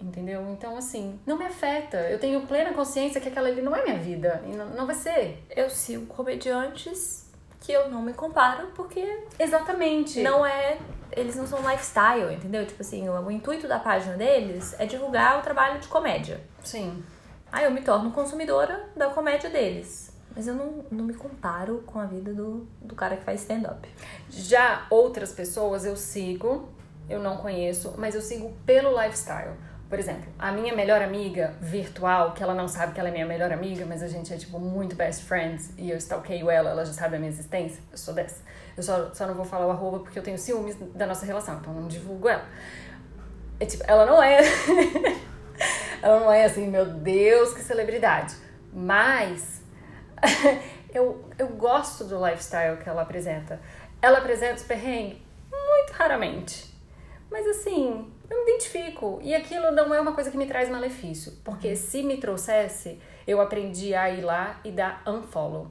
[0.00, 0.46] Entendeu?
[0.50, 1.98] Então, assim, não me afeta.
[2.08, 4.42] Eu tenho plena consciência que aquela ali não é minha vida.
[4.46, 5.42] E não, não vai ser.
[5.50, 10.22] Eu sigo comediantes que eu não me comparo porque Exatamente.
[10.22, 10.78] não é.
[11.12, 12.64] Eles não são lifestyle, entendeu?
[12.64, 16.40] Tipo assim, o, o intuito da página deles é divulgar o trabalho de comédia.
[16.64, 17.02] Sim.
[17.52, 20.09] Aí eu me torno consumidora da comédia deles.
[20.34, 23.88] Mas eu não, não me comparo com a vida do, do cara que faz stand-up.
[24.28, 26.68] Já outras pessoas eu sigo,
[27.08, 29.54] eu não conheço, mas eu sigo pelo lifestyle.
[29.90, 33.26] Por exemplo, a minha melhor amiga virtual, que ela não sabe que ela é minha
[33.26, 36.84] melhor amiga, mas a gente é tipo muito best friends e eu stalkeio ela, ela
[36.84, 38.40] já sabe a minha existência, eu sou dessa.
[38.76, 41.58] Eu só, só não vou falar o arroba porque eu tenho ciúmes da nossa relação,
[41.58, 42.44] então não divulgo ela.
[43.58, 44.40] É tipo, ela não é.
[46.00, 48.36] ela não é assim, meu Deus, que celebridade.
[48.72, 49.59] Mas
[50.94, 53.60] eu, eu gosto do lifestyle que ela apresenta.
[54.02, 55.18] Ela apresenta os perrengues
[55.50, 56.72] muito raramente.
[57.30, 59.18] Mas assim, eu me identifico.
[59.22, 61.32] E aquilo não é uma coisa que me traz malefício.
[61.44, 65.70] Porque se me trouxesse, eu aprendi a ir lá e dar unfollow.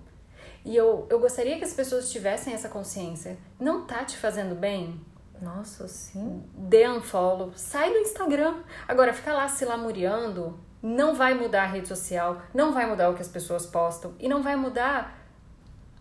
[0.65, 3.37] E eu, eu gostaria que as pessoas tivessem essa consciência.
[3.59, 4.99] Não tá te fazendo bem?
[5.41, 6.43] Nossa, sim.
[6.53, 8.61] dê unfollow, sai do Instagram.
[8.87, 13.15] Agora, ficar lá se lamuriando não vai mudar a rede social, não vai mudar o
[13.15, 15.17] que as pessoas postam e não vai mudar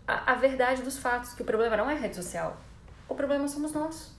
[0.07, 2.57] a, a verdade dos fatos, que o problema não é a rede social.
[3.07, 4.11] O problema somos nós.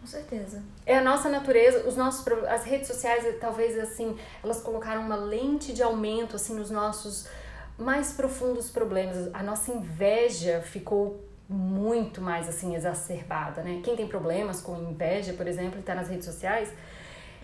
[0.00, 0.62] Com certeza.
[0.86, 5.16] É a nossa natureza, os nossos as redes sociais, eh, talvez assim, elas colocaram uma
[5.16, 7.28] lente de aumento assim nos nossos
[7.76, 9.28] mais profundos problemas.
[9.34, 13.80] A nossa inveja ficou muito mais assim exacerbada, né?
[13.84, 16.72] Quem tem problemas com inveja, por exemplo, e tá nas redes sociais,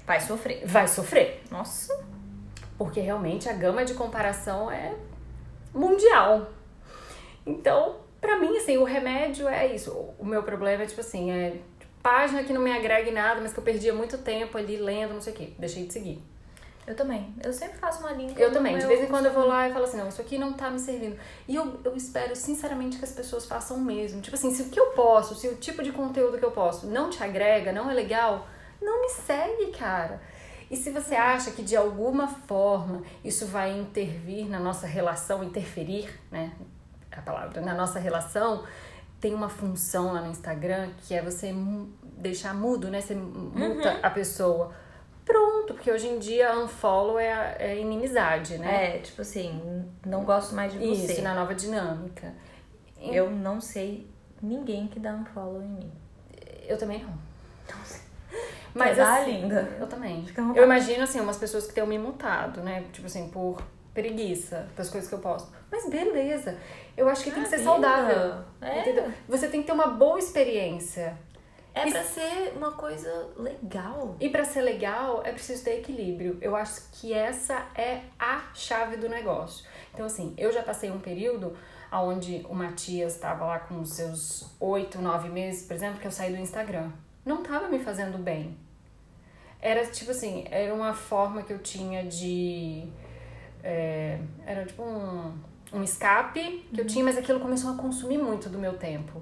[0.07, 0.64] Vai sofrer.
[0.64, 1.92] vai sofrer, Nossa.
[2.79, 4.95] Porque realmente a gama de comparação é
[5.73, 6.51] mundial.
[7.45, 9.93] Então, pra mim, assim, o remédio é isso.
[10.19, 11.59] O meu problema é, tipo assim, é
[12.03, 15.15] página que não me agrega em nada, mas que eu perdia muito tempo ali lendo,
[15.15, 15.53] não sei o quê.
[15.59, 16.23] Deixei de seguir.
[16.87, 17.35] Eu também.
[17.43, 18.33] Eu sempre faço uma linha.
[18.37, 18.79] Eu também.
[18.79, 20.71] De vez em quando eu vou lá e falo assim, não, isso aqui não tá
[20.71, 21.19] me servindo.
[21.49, 24.21] E eu, eu espero, sinceramente, que as pessoas façam o mesmo.
[24.21, 26.87] Tipo assim, se o que eu posso, se o tipo de conteúdo que eu posto
[26.87, 28.47] não te agrega, não é legal,
[28.81, 30.21] não me segue, cara.
[30.70, 36.09] E se você acha que de alguma forma isso vai intervir na nossa relação, interferir,
[36.31, 36.52] né?
[37.12, 38.64] A palavra, na nossa relação,
[39.20, 41.55] tem uma função lá no Instagram que é você
[42.16, 43.00] deixar mudo, né?
[43.00, 44.72] Você muta a pessoa.
[45.24, 48.96] Pronto, porque hoje em dia unfollow é, é inimizade, né?
[48.96, 51.12] É, tipo assim, não gosto mais de você.
[51.12, 52.35] Isso, na nova dinâmica.
[53.00, 54.09] Eu não sei
[54.42, 55.93] ninguém que dá um follow em mim.
[56.66, 57.12] Eu também não.
[57.66, 57.74] Quer
[58.79, 59.77] Mas dar, assim, linda?
[59.81, 60.24] eu também.
[60.55, 62.85] Eu imagino assim, umas pessoas que tenham me mutado, né?
[62.93, 63.61] Tipo assim, por
[63.95, 65.51] preguiça das coisas que eu posto.
[65.70, 66.57] Mas beleza.
[66.97, 68.35] Eu acho que tem que ser Ah, saudável.
[68.61, 68.81] É.
[68.81, 69.11] Entendeu?
[69.29, 71.16] Você tem que ter uma boa experiência.
[71.74, 74.16] É E- pra ser uma coisa legal.
[74.20, 76.39] E pra ser legal, é preciso ter equilíbrio.
[76.41, 79.66] Eu acho que essa é a chave do negócio.
[79.93, 81.55] Então, assim, eu já passei um período
[81.93, 86.11] onde o Matias estava lá com os seus oito, nove meses, por exemplo, que eu
[86.11, 86.91] saí do Instagram.
[87.24, 88.57] Não estava me fazendo bem.
[89.67, 92.87] Era tipo assim, era uma forma que eu tinha de.
[93.64, 95.37] É, era tipo um,
[95.73, 99.21] um escape que eu tinha, mas aquilo começou a consumir muito do meu tempo.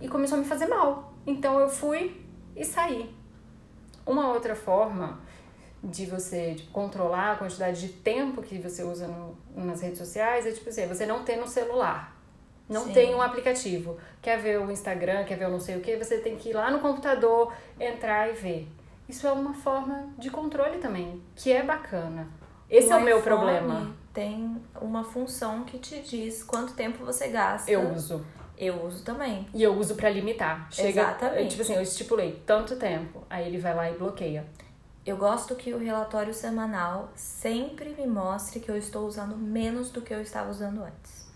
[0.00, 1.14] E começou a me fazer mal.
[1.24, 2.20] Então eu fui
[2.56, 3.08] e saí.
[4.04, 5.20] Uma outra forma
[5.80, 10.50] de você controlar a quantidade de tempo que você usa no, nas redes sociais é
[10.50, 12.20] tipo assim, você não ter no celular.
[12.68, 12.92] Não Sim.
[12.92, 13.96] tem um aplicativo.
[14.20, 16.52] Quer ver o Instagram, quer ver o não sei o que, você tem que ir
[16.52, 18.79] lá no computador, entrar e ver.
[19.10, 22.28] Isso é uma forma de controle também, que é bacana.
[22.70, 23.92] Esse o é o meu problema.
[24.14, 27.68] Tem uma função que te diz quanto tempo você gasta.
[27.68, 28.24] Eu uso.
[28.56, 29.48] Eu uso também.
[29.52, 30.68] E eu uso para limitar.
[30.70, 31.50] Chega, Exatamente.
[31.50, 34.46] Tipo assim, eu estipulei tanto tempo, aí ele vai lá e bloqueia.
[35.04, 40.02] Eu gosto que o relatório semanal sempre me mostre que eu estou usando menos do
[40.02, 41.28] que eu estava usando antes.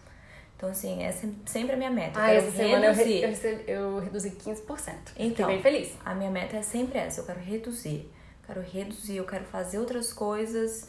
[0.65, 1.13] Então, assim, é
[1.45, 2.19] sempre a minha meta.
[2.21, 4.95] Ah, essa semana eu, re, eu, eu reduzi 15%.
[5.17, 5.93] Então, bem feliz.
[6.05, 7.21] A minha meta é sempre essa.
[7.21, 8.11] Eu quero reduzir.
[8.47, 10.89] Quero reduzir, eu quero fazer outras coisas.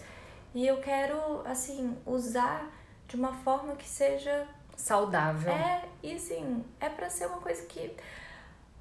[0.53, 2.71] E eu quero, assim, usar
[3.07, 4.47] de uma forma que seja...
[4.77, 5.53] Saudável.
[5.53, 7.91] É, e assim, é para ser uma coisa que...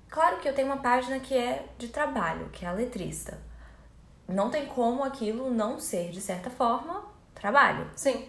[0.09, 3.39] Claro que eu tenho uma página que é de trabalho, que é a letrista
[4.29, 7.91] não tem como aquilo não ser, de certa forma, trabalho.
[7.95, 8.27] Sim.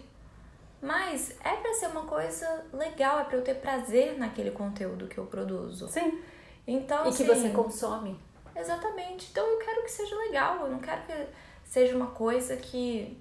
[0.86, 5.18] Mas é para ser uma coisa legal, é para eu ter prazer naquele conteúdo que
[5.18, 5.88] eu produzo.
[5.88, 6.22] Sim.
[6.66, 8.16] Então, e assim, que você consome.
[8.54, 9.28] Exatamente.
[9.30, 11.26] Então eu quero que seja legal, eu não quero que
[11.64, 13.20] seja uma coisa que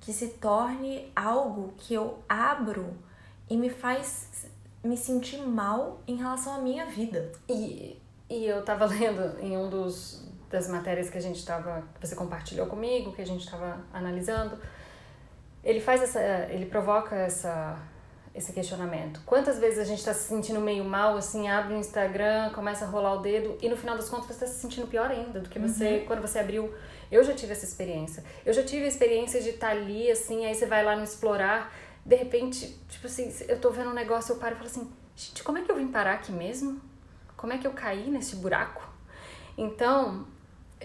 [0.00, 2.92] que se torne algo que eu abro
[3.48, 4.50] e me faz
[4.82, 7.30] me sentir mal em relação à minha vida.
[7.48, 7.96] E,
[8.28, 12.16] e eu tava lendo em um dos, das matérias que a gente estava, que você
[12.16, 14.58] compartilhou comigo, que a gente estava analisando,
[15.64, 17.78] ele faz essa, ele provoca essa
[18.34, 19.20] esse questionamento.
[19.26, 22.88] Quantas vezes a gente está se sentindo meio mal, assim, abre o Instagram, começa a
[22.88, 25.50] rolar o dedo e no final das contas você está se sentindo pior ainda do
[25.50, 26.06] que você uhum.
[26.06, 26.72] quando você abriu.
[27.10, 28.24] Eu já tive essa experiência.
[28.44, 31.04] Eu já tive a experiência de estar tá ali, assim, aí você vai lá no
[31.04, 31.72] explorar,
[32.04, 35.42] de repente, tipo assim, eu tô vendo um negócio, eu paro e falo assim, gente,
[35.44, 36.80] como é que eu vim parar aqui mesmo?
[37.36, 38.88] Como é que eu caí nesse buraco?
[39.58, 40.26] Então,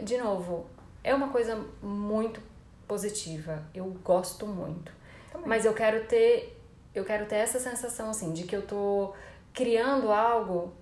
[0.04, 0.68] de novo,
[1.02, 2.42] é uma coisa muito
[2.88, 3.64] positiva.
[3.74, 4.92] Eu gosto muito.
[5.32, 5.48] Também.
[5.48, 6.54] Mas eu quero ter
[6.96, 9.14] eu quero ter essa sensação assim de que eu tô
[9.54, 10.74] criando algo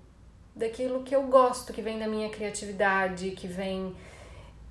[0.56, 3.94] daquilo que eu gosto, que vem da minha criatividade, que vem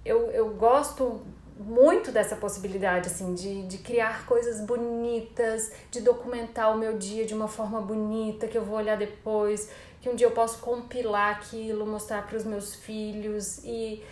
[0.05, 1.23] eu, eu gosto
[1.59, 7.35] muito dessa possibilidade assim de, de criar coisas bonitas, de documentar o meu dia de
[7.35, 9.71] uma forma bonita que eu vou olhar depois,
[10.01, 14.03] que um dia eu posso compilar aquilo, mostrar para os meus filhos e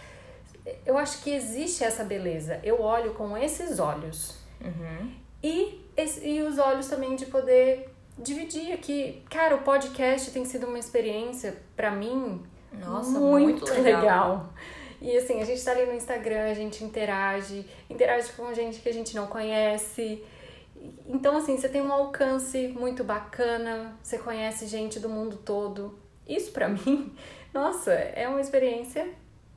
[0.86, 2.60] eu acho que existe essa beleza.
[2.62, 4.36] Eu olho com esses olhos.
[4.60, 5.12] Uhum.
[5.42, 5.80] E,
[6.22, 9.22] e os olhos também de poder dividir aqui.
[9.28, 12.42] Cara, o podcast tem sido uma experiência para mim
[12.72, 14.00] Nossa, muito, muito legal.
[14.00, 14.52] legal.
[15.00, 18.88] E assim, a gente tá ali no Instagram, a gente interage, interage com gente que
[18.88, 20.22] a gente não conhece.
[21.06, 25.98] Então, assim, você tem um alcance muito bacana, você conhece gente do mundo todo.
[26.26, 27.12] Isso para mim,
[27.52, 29.08] nossa, é uma experiência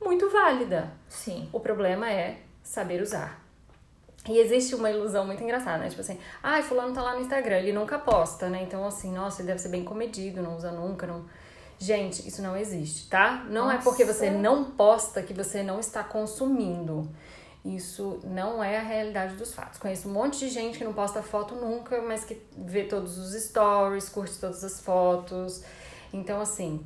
[0.02, 0.92] muito válida.
[1.08, 1.48] Sim.
[1.52, 3.46] O problema é saber usar.
[4.28, 5.88] E existe uma ilusão muito engraçada, né?
[5.88, 8.62] Tipo assim, ai, ah, fulano tá lá no Instagram, ele nunca posta, né?
[8.62, 11.24] Então, assim, nossa, ele deve ser bem comedido, não usa nunca, não...
[11.78, 13.44] Gente, isso não existe, tá?
[13.50, 13.76] Não nossa.
[13.76, 17.08] é porque você não posta que você não está consumindo.
[17.62, 19.78] Isso não é a realidade dos fatos.
[19.78, 23.32] Conheço um monte de gente que não posta foto nunca, mas que vê todos os
[23.42, 25.62] stories, curte todas as fotos.
[26.12, 26.84] Então, assim,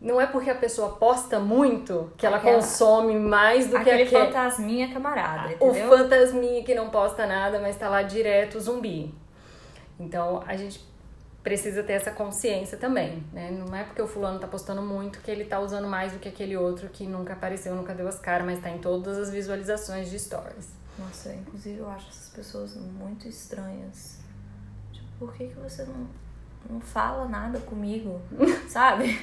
[0.00, 4.06] não é porque a pessoa posta muito que ela Aquela, consome mais do que aquele
[4.06, 5.86] fantasminha camarada, entendeu?
[5.86, 9.12] O fantasminha que não posta nada, mas tá lá direto zumbi.
[9.98, 10.86] Então a gente
[11.42, 13.50] precisa ter essa consciência também, né?
[13.50, 16.28] Não é porque o fulano tá postando muito que ele tá usando mais do que
[16.28, 20.10] aquele outro que nunca apareceu, nunca deu as caras, mas tá em todas as visualizações
[20.10, 20.68] de stories.
[20.98, 24.18] Nossa, inclusive eu acho essas pessoas muito estranhas.
[24.92, 26.08] Tipo, por que, que você não,
[26.68, 28.20] não fala nada comigo,
[28.68, 29.18] sabe?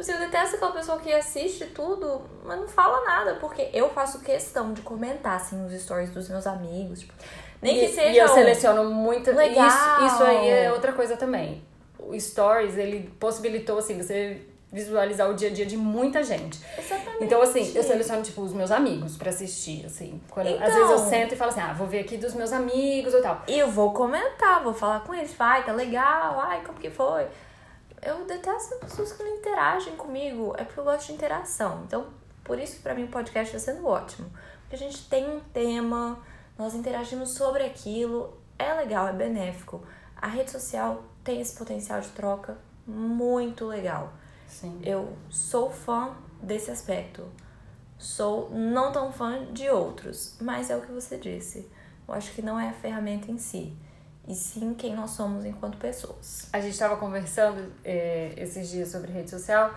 [0.00, 3.90] Tipo assim, eu detesto aquela pessoa que assiste tudo, mas não fala nada, porque eu
[3.90, 7.00] faço questão de comentar, assim, os stories dos meus amigos.
[7.00, 7.12] Tipo,
[7.60, 8.08] nem e, que seja.
[8.08, 9.30] E eu seleciono muito.
[9.30, 9.66] Legal.
[9.66, 11.62] Isso, isso aí é outra coisa também.
[11.98, 14.40] O Stories, ele possibilitou, assim, você
[14.72, 16.58] visualizar o dia a dia de muita gente.
[16.78, 17.24] Exatamente.
[17.24, 20.18] Então, assim, eu seleciono, tipo, os meus amigos para assistir, assim.
[20.30, 22.52] Quando, então, às vezes eu sento e falo assim, ah, vou ver aqui dos meus
[22.52, 23.42] amigos ou tal.
[23.46, 27.26] E eu vou comentar, vou falar com eles, vai, tá legal, ai, como que foi?
[28.02, 30.54] Eu detesto pessoas que não interagem comigo.
[30.56, 31.82] É porque eu gosto de interação.
[31.86, 32.06] Então,
[32.44, 34.30] por isso que pra mim o podcast está sendo ótimo.
[34.62, 36.18] Porque a gente tem um tema,
[36.58, 39.82] nós interagimos sobre aquilo, é legal, é benéfico.
[40.16, 44.12] a rede social tem esse potencial de troca muito legal.
[44.46, 44.80] Sim.
[44.84, 47.24] Eu sou fã desse aspecto.
[47.98, 51.70] Sou não tão fã de outros, mas é o que você disse.
[52.08, 53.76] Eu acho que não é a ferramenta em si,
[54.30, 56.48] e sim quem nós somos enquanto pessoas.
[56.52, 59.74] A gente estava conversando é, esses dias sobre rede social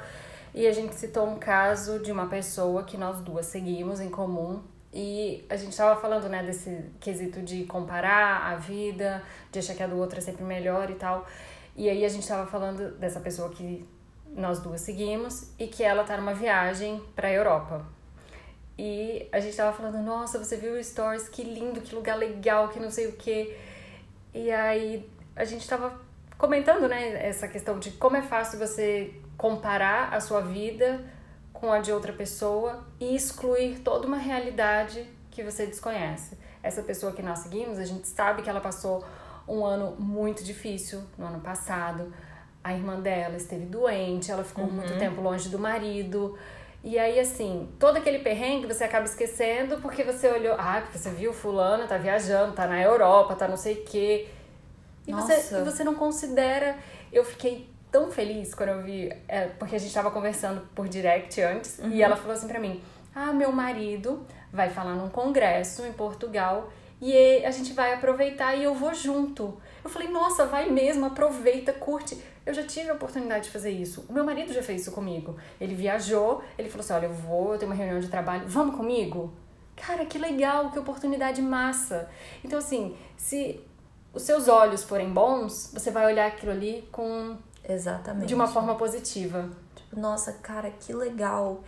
[0.53, 4.61] e a gente citou um caso de uma pessoa que nós duas seguimos em comum.
[4.93, 9.81] E a gente estava falando, né, desse quesito de comparar a vida, de achar que
[9.81, 11.25] a do outro é sempre melhor e tal.
[11.75, 13.83] E aí a gente estava falando dessa pessoa que
[14.35, 17.83] nós duas seguimos e que ela tá numa viagem para Europa.
[18.77, 22.69] E a gente tava falando, nossa, você viu o stories, que lindo, que lugar legal,
[22.69, 23.57] que não sei o quê.
[24.33, 25.93] E aí a gente tava
[26.37, 31.03] comentando, né, essa questão de como é fácil você comparar a sua vida
[31.51, 36.37] com a de outra pessoa e excluir toda uma realidade que você desconhece.
[36.61, 39.03] Essa pessoa que nós seguimos, a gente sabe que ela passou
[39.47, 42.13] um ano muito difícil no ano passado.
[42.63, 44.71] A irmã dela esteve doente, ela ficou Uhum.
[44.71, 46.37] muito tempo longe do marido.
[46.83, 51.09] E aí, assim, todo aquele perrengue você acaba esquecendo porque você olhou, ah, porque você
[51.11, 54.27] viu fulano, tá viajando, tá na Europa, tá não sei o quê.
[55.07, 56.75] E você, e você não considera.
[57.11, 61.39] Eu fiquei tão feliz quando eu vi, é, porque a gente tava conversando por direct
[61.41, 61.89] antes, Uhum.
[61.89, 62.81] e ela falou assim pra mim:
[63.15, 66.69] Ah, meu marido vai falar num congresso em Portugal
[67.01, 69.57] e- a gente vai aproveitar e eu vou junto.
[69.83, 72.21] Eu falei, nossa, vai mesmo, aproveita, curte.
[72.45, 74.05] Eu já tive a oportunidade de fazer isso.
[74.09, 75.37] O meu marido já fez isso comigo.
[75.59, 78.75] Ele viajou, ele falou assim: olha, eu vou, eu tenho uma reunião de trabalho, vamos
[78.75, 79.33] comigo?
[79.75, 82.09] Cara, que legal, que oportunidade massa.
[82.43, 83.59] Então, assim, se
[84.13, 87.37] os seus olhos forem bons, você vai olhar aquilo ali com
[87.67, 88.27] Exatamente.
[88.27, 89.49] de uma forma positiva.
[89.75, 91.63] Tipo, nossa, cara, que legal.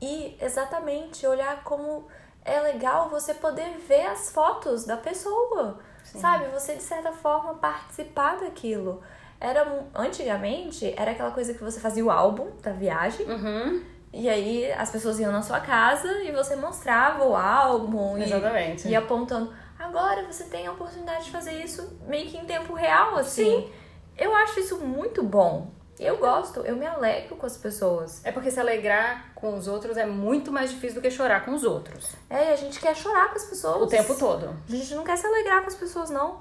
[0.00, 2.06] E exatamente olhar como
[2.44, 5.78] é legal você poder ver as fotos da pessoa.
[6.02, 6.46] Sabe?
[6.48, 9.02] Você, de certa forma, participar daquilo.
[9.40, 13.82] Era antigamente era aquela coisa que você fazia o álbum da viagem Uhum.
[14.12, 18.88] e aí as pessoas iam na sua casa e você mostrava o álbum e Exatamente.
[18.88, 19.52] ia apontando.
[19.78, 23.70] Agora você tem a oportunidade de fazer isso meio que em tempo real, assim.
[24.18, 25.70] Eu acho isso muito bom.
[25.98, 28.24] Eu gosto, eu me alegro com as pessoas.
[28.24, 31.52] É porque se alegrar com os outros é muito mais difícil do que chorar com
[31.54, 32.14] os outros.
[32.28, 33.82] É, e a gente quer chorar com as pessoas.
[33.82, 34.54] O tempo todo.
[34.68, 36.40] A gente não quer se alegrar com as pessoas, não.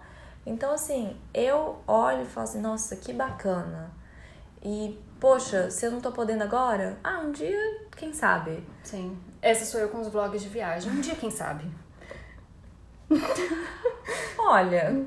[0.50, 3.92] Então, assim, eu olho e falo assim, nossa, que bacana.
[4.64, 7.56] E, poxa, se eu não tô podendo agora, ah, um dia,
[7.96, 8.64] quem sabe?
[8.84, 9.16] Sim.
[9.44, 10.92] Essa sou eu com os vlogs de viagem.
[10.92, 11.66] Um dia, quem sabe?
[14.40, 15.06] Olha,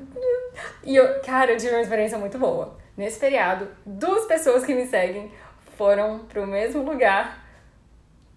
[0.81, 2.77] E eu, cara, eu tive uma experiência muito boa.
[2.95, 5.29] Nesse feriado, duas pessoas que me seguem
[5.77, 7.42] foram pro mesmo lugar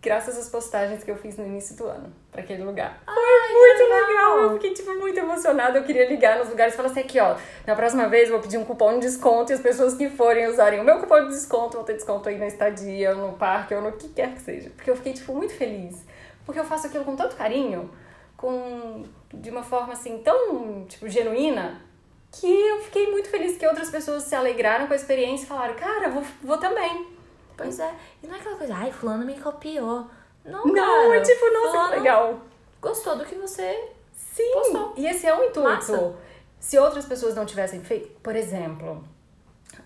[0.06, 3.02] graças às postagens que eu fiz no início do ano, pra aquele lugar.
[3.04, 4.06] Foi muito legal.
[4.06, 4.40] legal.
[4.42, 5.76] Eu fiquei, tipo, muito emocionada.
[5.76, 7.34] Eu queria ligar nos lugares e falar assim, aqui, ó,
[7.66, 10.46] na próxima vez eu vou pedir um cupom de desconto e as pessoas que forem
[10.46, 13.74] usarem o meu cupom de desconto vão ter desconto aí na estadia, ou no parque,
[13.74, 14.70] ou no que quer que seja.
[14.70, 16.04] Porque eu fiquei, tipo, muito feliz.
[16.44, 17.90] Porque eu faço aquilo com tanto carinho,
[18.36, 19.02] com...
[19.34, 21.82] de uma forma, assim, tão, tipo, genuína,
[22.30, 25.74] que eu fiquei muito feliz que outras pessoas se alegraram com a experiência e falaram,
[25.74, 27.15] cara, vou, vou também.
[27.56, 27.94] Pois é.
[28.22, 30.06] E não é aquela coisa, ai, fulano me copiou.
[30.44, 32.40] Não, Não, cara, é tipo, nossa, que legal.
[32.80, 34.94] Gostou do que você Sim, Postou.
[34.96, 35.62] e esse é o intuito.
[35.62, 36.14] Massa.
[36.60, 39.02] Se outras pessoas não tivessem feito, por exemplo,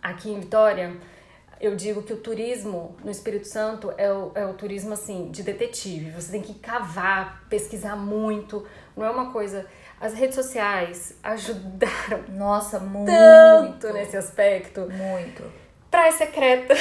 [0.03, 0.97] aqui em Vitória,
[1.61, 5.43] eu digo que o turismo no Espírito Santo é o, é o turismo assim de
[5.43, 6.11] detetive.
[6.11, 8.67] Você tem que cavar, pesquisar muito.
[8.97, 9.67] Não é uma coisa.
[10.01, 13.11] As redes sociais ajudaram Nossa, muito.
[13.11, 14.89] tanto nesse aspecto.
[14.91, 15.43] Muito.
[15.91, 16.75] Praia Secreta,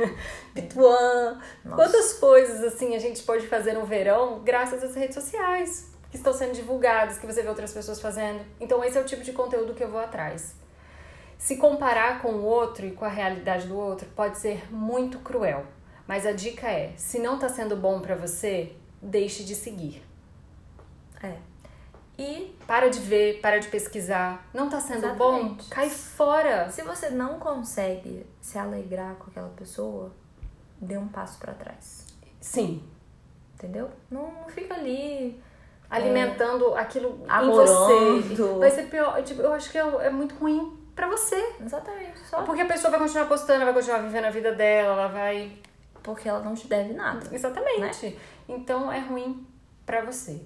[0.54, 1.76] Pituã, Nossa.
[1.76, 6.32] quantas coisas assim a gente pode fazer no verão graças às redes sociais que estão
[6.32, 8.40] sendo divulgadas, que você vê outras pessoas fazendo.
[8.60, 10.54] Então esse é o tipo de conteúdo que eu vou atrás.
[11.36, 15.66] Se comparar com o outro e com a realidade do outro pode ser muito cruel,
[16.06, 20.02] mas a dica é, se não tá sendo bom pra você, deixe de seguir.
[21.22, 21.34] É.
[22.18, 24.46] E Para de ver, para de pesquisar.
[24.54, 25.36] Não tá sendo bom?
[25.36, 25.68] Exatamente.
[25.70, 26.70] Cai fora.
[26.70, 30.12] se você não consegue se alegrar com aquela pessoa,
[30.80, 32.06] dê um passo pra trás.
[32.40, 32.82] Sim,
[33.54, 33.88] Entendeu?
[34.10, 35.40] Não, não fica ali.
[35.90, 37.72] alimentando aquilo em Amorando.
[38.36, 38.58] você.
[38.58, 39.22] Vai ser pior.
[39.22, 41.54] Tipo, eu acho que é, é muito ruim pra você.
[41.64, 42.18] Exatamente.
[42.28, 45.52] Só Porque a pessoa vai continuar postando, vai continuar vivendo a vida dela, ela vai.
[46.02, 47.26] porque ela não te deve nada.
[47.32, 48.18] Exatamente.
[48.48, 49.46] Então é ruim
[49.86, 50.44] pra você.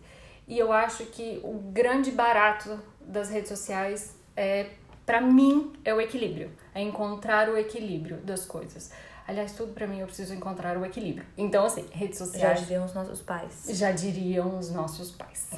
[0.49, 4.71] E eu acho que o grande barato das redes sociais é,
[5.05, 6.51] pra mim, é o equilíbrio.
[6.75, 8.91] É encontrar o equilíbrio das coisas.
[9.27, 11.27] Aliás, tudo pra mim eu preciso encontrar o equilíbrio.
[11.37, 12.61] Então, assim, redes Já sociais.
[12.61, 13.67] diriam os nossos pais.
[13.71, 15.51] Já diriam os nossos pais.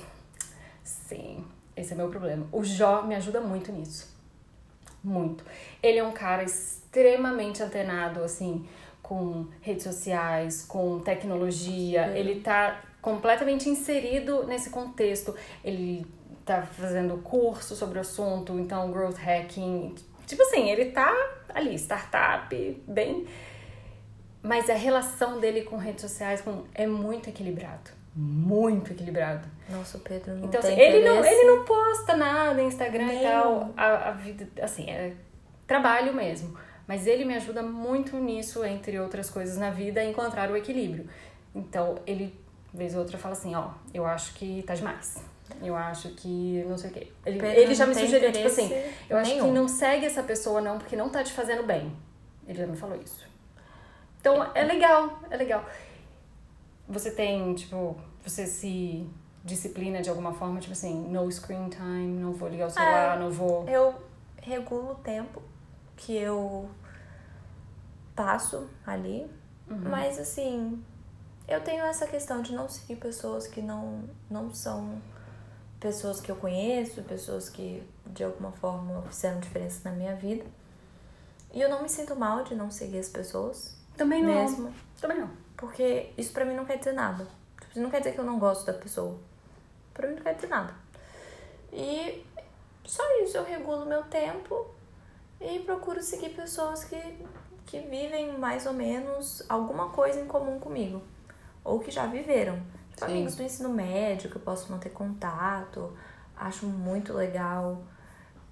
[0.83, 1.45] Sim,
[1.77, 2.47] esse é meu problema.
[2.51, 4.09] O Jó me ajuda muito nisso.
[5.03, 5.45] muito.
[5.83, 8.69] Ele é um cara extremamente antenado, assim,
[9.03, 12.09] com redes sociais, com tecnologia.
[12.17, 15.35] Ele tá completamente inserido nesse contexto.
[15.65, 16.07] Ele
[16.45, 19.95] tá fazendo curso sobre o assunto, então growth hacking.
[20.27, 21.13] Tipo assim, ele tá
[21.55, 22.55] ali, startup,
[22.87, 23.27] bem.
[24.43, 26.43] Mas a relação dele com redes sociais
[26.75, 27.91] é muito equilibrado.
[28.15, 29.47] Muito equilibrado.
[29.69, 33.07] Nossa, o Pedro não então, tem assim, ele não Ele não posta nada no Instagram
[33.07, 33.21] Nem.
[33.21, 33.71] e tal.
[33.77, 35.15] A, a vida, assim, é
[35.67, 36.57] trabalho mesmo.
[36.89, 41.09] Mas ele me ajuda muito nisso, entre outras coisas na vida, a encontrar o equilíbrio.
[41.55, 42.35] Então, ele,
[42.73, 45.23] vez ou outra, fala assim, ó, eu acho que tá demais.
[45.63, 47.13] Eu acho que não sei o quê.
[47.27, 48.71] Ele, ele já me sugeriu, tipo assim,
[49.09, 49.47] eu acho nenhum.
[49.47, 51.93] que não segue essa pessoa não, porque não tá te fazendo bem.
[52.47, 53.29] Ele já me falou isso.
[54.21, 55.65] Então, é legal, é legal.
[56.89, 59.09] Você tem, tipo, você se
[59.45, 63.21] disciplina de alguma forma, tipo assim, no screen time, não vou ligar o celular, é,
[63.21, 63.69] não vou.
[63.69, 63.95] Eu
[64.43, 65.43] regulo o tempo
[65.97, 66.69] que eu
[68.15, 69.27] passo ali.
[69.69, 69.89] Uhum.
[69.89, 70.83] Mas assim,
[71.51, 75.01] eu tenho essa questão de não seguir pessoas que não, não são
[75.79, 80.45] pessoas que eu conheço, pessoas que de alguma forma fizeram diferença na minha vida.
[81.53, 83.77] E eu não me sinto mal de não seguir as pessoas.
[83.97, 84.33] Também não.
[84.33, 84.75] Mesmo.
[85.01, 85.31] Também não.
[85.57, 87.27] Porque isso pra mim não quer dizer nada.
[87.61, 89.19] Tipo, não quer dizer que eu não gosto da pessoa.
[89.93, 90.73] Pra mim não quer dizer nada.
[91.73, 92.25] E
[92.85, 94.67] só isso, eu regulo meu tempo
[95.41, 96.97] e procuro seguir pessoas que
[97.71, 101.01] que vivem mais ou menos alguma coisa em comum comigo.
[101.65, 102.61] Ou que já viveram.
[102.91, 105.97] Tipo, amigos do ensino médio que eu posso manter contato.
[106.37, 107.83] Acho muito legal.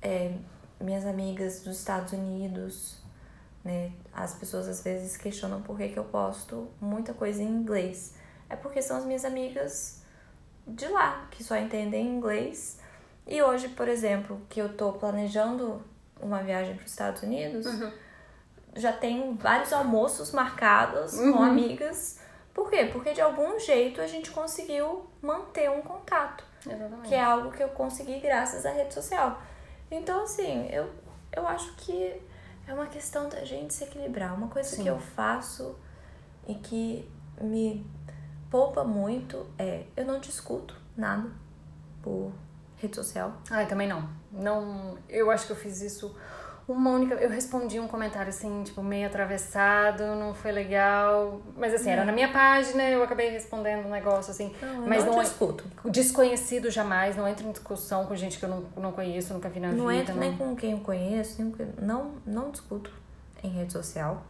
[0.00, 0.34] É,
[0.80, 2.98] minhas amigas dos Estados Unidos.
[3.64, 3.92] Né?
[4.12, 8.14] As pessoas às vezes questionam por que, que eu posto muita coisa em inglês.
[8.48, 10.02] É porque são as minhas amigas
[10.66, 12.78] de lá, que só entendem inglês.
[13.26, 15.82] E hoje, por exemplo, que eu tô planejando
[16.20, 17.66] uma viagem para os Estados Unidos.
[17.66, 17.92] Uhum
[18.78, 21.32] já tenho vários almoços marcados uhum.
[21.32, 22.17] com amigas.
[22.58, 22.86] Por quê?
[22.92, 26.42] Porque de algum jeito a gente conseguiu manter um contato.
[26.66, 27.08] Exatamente.
[27.08, 29.40] Que é algo que eu consegui graças à rede social.
[29.88, 30.90] Então, assim, eu,
[31.32, 32.20] eu acho que
[32.66, 34.34] é uma questão da gente se equilibrar.
[34.34, 34.82] Uma coisa Sim.
[34.82, 35.78] que eu faço
[36.48, 37.08] e que
[37.40, 37.86] me
[38.50, 41.30] poupa muito é eu não discuto nada
[42.02, 42.32] por
[42.78, 43.34] rede social.
[43.52, 44.10] Ah, também não.
[44.32, 46.12] Não, eu acho que eu fiz isso
[46.72, 47.14] uma única.
[47.14, 51.40] Eu respondi um comentário assim, tipo, meio atravessado, não foi legal.
[51.56, 54.54] Mas assim, era na minha página, eu acabei respondendo um negócio assim.
[54.60, 55.64] Não, mas não, não discuto.
[55.84, 59.60] Desconhecido jamais, não entro em discussão com gente que eu não, não conheço, nunca vi
[59.60, 60.02] na não vida.
[60.02, 61.66] Entro não entro nem com quem eu conheço, nem com...
[61.80, 62.92] não, não discuto
[63.42, 64.22] em rede social.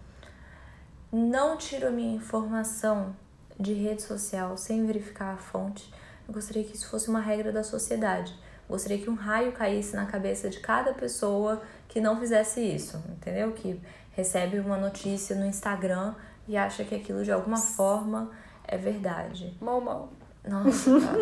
[1.10, 3.16] Não tiro a minha informação
[3.58, 5.92] de rede social sem verificar a fonte.
[6.28, 8.38] Eu gostaria que isso fosse uma regra da sociedade.
[8.68, 13.52] Gostaria que um raio caísse na cabeça de cada pessoa que não fizesse isso, entendeu?
[13.52, 13.80] Que
[14.12, 16.14] recebe uma notícia no Instagram
[16.46, 18.30] e acha que aquilo de alguma forma
[18.66, 19.56] é verdade.
[19.60, 20.12] Mal, mal.
[20.46, 21.18] Nossa, cara.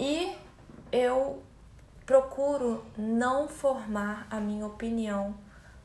[0.00, 0.34] e
[0.90, 1.42] eu
[2.06, 5.34] procuro não formar a minha opinião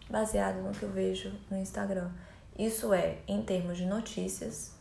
[0.09, 2.09] baseada no que eu vejo no Instagram.
[2.57, 4.78] Isso é em termos de notícias.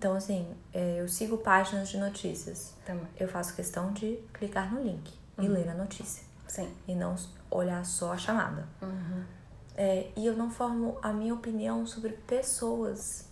[0.00, 2.72] Então, assim, é, eu sigo páginas de notícias.
[2.86, 3.06] Também.
[3.18, 5.44] Eu faço questão de clicar no link uhum.
[5.44, 6.24] e ler a notícia.
[6.48, 6.72] Sim.
[6.88, 7.14] E não
[7.50, 8.66] olhar só a chamada.
[8.80, 9.22] Uhum.
[9.76, 13.28] É, e eu não formo a minha opinião sobre pessoas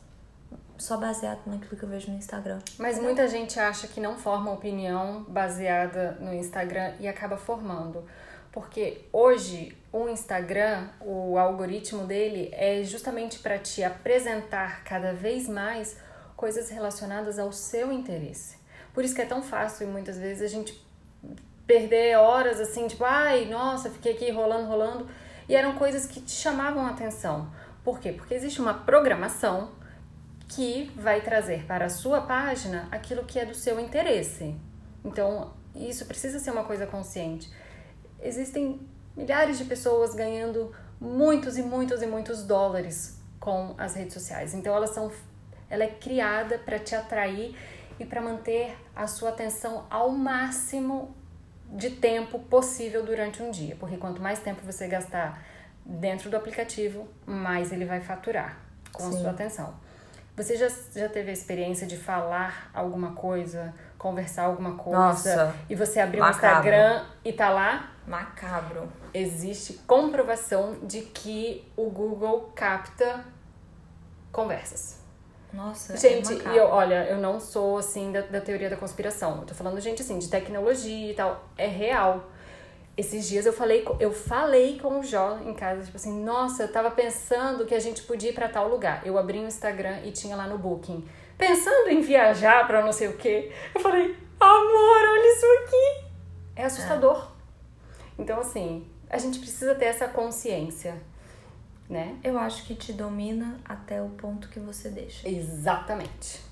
[0.76, 2.58] só baseado naquilo que eu vejo no Instagram.
[2.78, 8.04] Mas muita gente acha que não forma opinião baseada no Instagram e acaba formando.
[8.52, 15.96] Porque hoje o Instagram, o algoritmo dele é justamente para te apresentar cada vez mais
[16.38, 18.56] coisas relacionadas ao seu interesse.
[18.94, 20.86] Por isso que é tão fácil e muitas vezes a gente
[21.66, 25.08] perder horas assim, tipo, ai, nossa, fiquei aqui rolando, rolando.
[25.48, 27.52] E eram coisas que te chamavam a atenção.
[27.82, 28.12] Por quê?
[28.12, 29.72] Porque existe uma programação
[30.46, 34.54] que vai trazer para a sua página aquilo que é do seu interesse.
[35.04, 37.52] Então, isso precisa ser uma coisa consciente.
[38.22, 38.80] Existem
[39.16, 44.54] milhares de pessoas ganhando muitos e muitos e muitos dólares com as redes sociais.
[44.54, 45.10] Então, elas são
[45.70, 47.56] ela é criada para te atrair
[47.98, 51.14] e para manter a sua atenção ao máximo
[51.70, 55.42] de tempo possível durante um dia, porque quanto mais tempo você gastar
[55.84, 58.58] dentro do aplicativo, mais ele vai faturar
[58.92, 59.16] com Sim.
[59.16, 59.74] a sua atenção.
[60.36, 65.74] Você já, já teve a experiência de falar alguma coisa, conversar alguma coisa Nossa, e
[65.74, 67.90] você abrir o Instagram e tá lá?
[68.06, 68.90] Macabro.
[69.12, 73.24] Existe comprovação de que o Google capta
[74.30, 74.97] conversas.
[75.58, 79.38] Nossa, gente, é e eu, olha, eu não sou assim da, da teoria da conspiração.
[79.40, 81.44] Eu tô falando, gente, assim, de tecnologia e tal.
[81.58, 82.30] É real.
[82.96, 86.72] esses dias eu falei, eu falei com o Jó em casa, tipo assim, nossa, eu
[86.72, 89.04] tava pensando que a gente podia ir pra tal lugar.
[89.04, 91.04] Eu abri o Instagram e tinha lá no Booking,
[91.36, 93.50] pensando em viajar pra não sei o quê.
[93.74, 96.04] Eu falei, amor, olha isso aqui.
[96.54, 97.32] É assustador.
[98.16, 101.02] Então, assim, a gente precisa ter essa consciência,
[101.88, 102.18] né?
[102.22, 105.28] Eu acho que te domina até o ponto que você deixa.
[105.28, 106.42] Exatamente.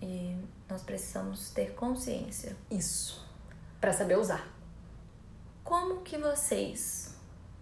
[0.00, 0.36] E
[0.68, 2.56] nós precisamos ter consciência.
[2.70, 3.26] Isso.
[3.80, 4.48] Pra saber usar.
[5.62, 7.16] Como que vocês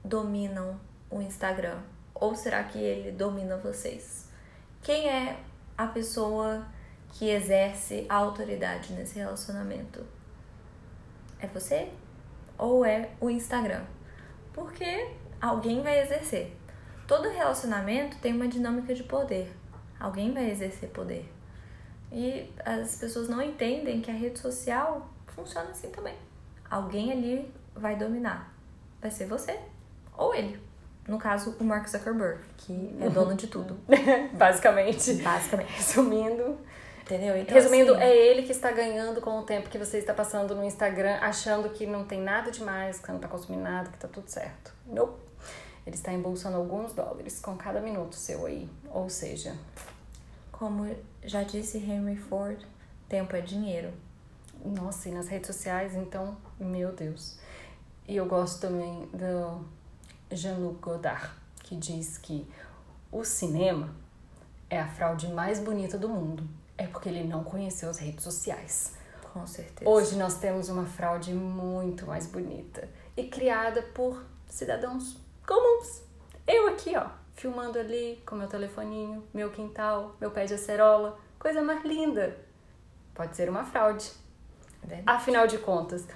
[0.05, 0.79] dominam
[1.11, 1.81] o Instagram?
[2.15, 4.29] Ou será que ele domina vocês?
[4.83, 5.41] Quem é
[5.77, 6.67] a pessoa
[7.13, 10.07] que exerce a autoridade nesse relacionamento?
[11.41, 11.91] É você?
[12.57, 13.85] Ou é o Instagram?
[14.53, 16.57] Porque alguém vai exercer.
[17.07, 19.55] Todo relacionamento tem uma dinâmica de poder.
[19.99, 21.31] Alguém vai exercer poder.
[22.11, 26.15] E as pessoas não entendem que a rede social funciona assim também.
[26.71, 28.55] Alguém ali vai dominar.
[29.01, 29.59] Vai ser você
[30.17, 30.59] ou ele.
[31.07, 33.79] No caso, o Mark Zuckerberg, que é dono de tudo.
[34.33, 35.15] Basicamente.
[35.15, 35.73] Basicamente.
[35.73, 36.59] Resumindo,
[37.05, 37.37] Entendeu?
[37.37, 40.55] Então, Resumindo, assim, é ele que está ganhando com o tempo que você está passando
[40.55, 43.99] no Instagram, achando que não tem nada demais, que você não está consumindo nada, que
[43.99, 44.73] tá tudo certo.
[44.87, 45.24] Nope.
[45.87, 48.69] Ele está embolsando alguns dólares com cada minuto seu aí.
[48.91, 49.55] Ou seja,
[50.51, 50.89] como
[51.23, 52.59] já disse Henry Ford,
[53.09, 53.93] tempo é dinheiro.
[54.65, 57.37] nossa, e nas redes sociais, então, meu Deus.
[58.09, 59.65] E eu gosto também do
[60.31, 61.31] Jean-Luc Godard,
[61.63, 62.47] que diz que
[63.13, 63.95] o cinema
[64.71, 66.49] é a fraude mais bonita do mundo.
[66.77, 68.95] É porque ele não conheceu as redes sociais.
[69.33, 69.89] Com certeza.
[69.89, 76.03] Hoje nós temos uma fraude muito mais bonita e criada por cidadãos comuns.
[76.47, 81.63] Eu aqui, ó, filmando ali com meu telefoninho, meu quintal, meu pé de acerola, coisa
[81.63, 82.37] mais linda.
[83.15, 84.11] Pode ser uma fraude.
[84.83, 85.19] É verdade.
[85.19, 86.07] Afinal de contas,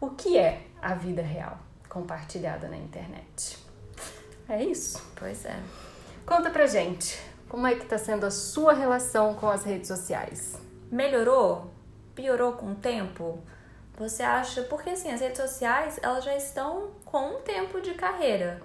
[0.00, 1.58] o que é a vida real
[1.88, 3.58] compartilhada na internet?
[4.48, 5.02] É isso.
[5.16, 5.58] Pois é.
[6.24, 7.18] Conta pra gente,
[7.48, 10.60] como é que tá sendo a sua relação com as redes sociais?
[10.90, 11.72] Melhorou?
[12.14, 13.42] Piorou com o tempo?
[13.96, 14.62] Você acha?
[14.62, 18.60] Porque assim, as redes sociais, elas já estão com um tempo de carreira.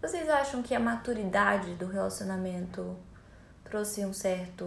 [0.00, 2.96] Vocês acham que a maturidade do relacionamento
[3.64, 4.64] trouxe um certo.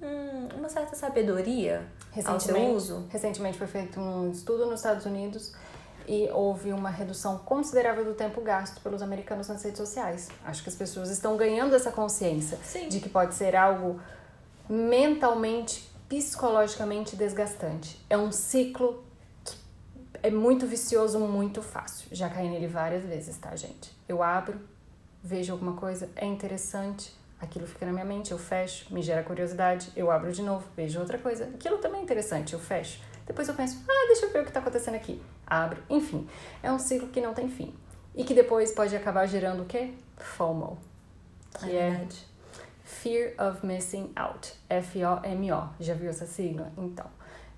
[0.00, 3.06] hum, uma certa sabedoria ao seu Recentemente, uso?
[3.10, 5.52] recentemente foi feito um estudo nos Estados Unidos
[6.06, 10.28] e houve uma redução considerável do tempo gasto pelos americanos nas redes sociais.
[10.42, 12.88] Acho que as pessoas estão ganhando essa consciência Sim.
[12.88, 14.00] de que pode ser algo
[14.66, 18.02] mentalmente, psicologicamente desgastante.
[18.08, 19.04] É um ciclo
[20.22, 22.06] é muito vicioso, muito fácil.
[22.12, 23.92] Já caí nele várias vezes, tá, gente?
[24.08, 24.60] Eu abro,
[25.22, 29.90] vejo alguma coisa, é interessante, aquilo fica na minha mente, eu fecho, me gera curiosidade,
[29.96, 33.00] eu abro de novo, vejo outra coisa, aquilo também é interessante, eu fecho.
[33.26, 35.22] Depois eu penso, ah, deixa eu ver o que tá acontecendo aqui.
[35.46, 36.26] Abro, enfim.
[36.62, 37.74] É um ciclo que não tem fim.
[38.14, 39.92] E que depois pode acabar gerando o quê?
[40.16, 40.78] FOMO.
[41.58, 42.26] Que é verdade.
[42.82, 44.54] Fear of Missing Out.
[44.70, 45.68] F-O-M-O.
[45.78, 46.72] Já viu essa sigla?
[46.78, 47.06] Então,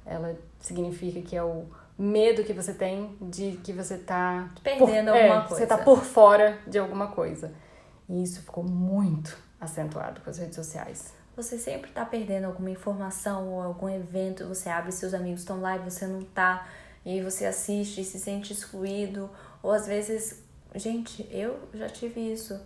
[0.04, 1.66] ela significa que é o
[2.00, 5.56] medo que você tem de que você tá Perdendo por, alguma é, coisa.
[5.56, 7.52] Você tá por fora de alguma coisa.
[8.08, 11.12] E isso ficou muito acentuado com as redes sociais.
[11.36, 15.76] Você sempre tá perdendo alguma informação ou algum evento, você abre seus amigos estão lá
[15.76, 16.66] e você não tá,
[17.04, 19.30] e aí você assiste e se sente excluído,
[19.62, 20.42] ou às vezes,
[20.74, 22.58] gente, eu já tive isso.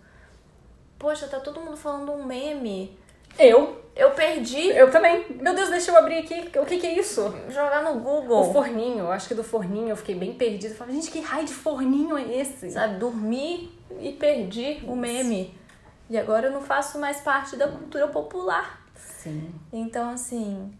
[0.99, 2.99] Poxa, tá todo mundo falando um meme.
[3.39, 5.24] Eu, Eu perdi eu também.
[5.41, 6.59] Meu Deus, deixa eu abrir aqui.
[6.59, 7.32] O que que é isso?
[7.49, 8.53] jogar no O Google.
[8.53, 10.74] forninho, eu acho que do forninho eu fiquei bem perdida.
[10.74, 12.70] Eu falei, gente, que raio de forninho é esse?
[12.70, 13.70] Sabe, dormi
[14.01, 15.57] e perdi o meme.
[16.11, 18.85] E agora eu não faço mais parte da cultura popular.
[18.97, 19.55] Sim.
[19.72, 20.72] Então, assim,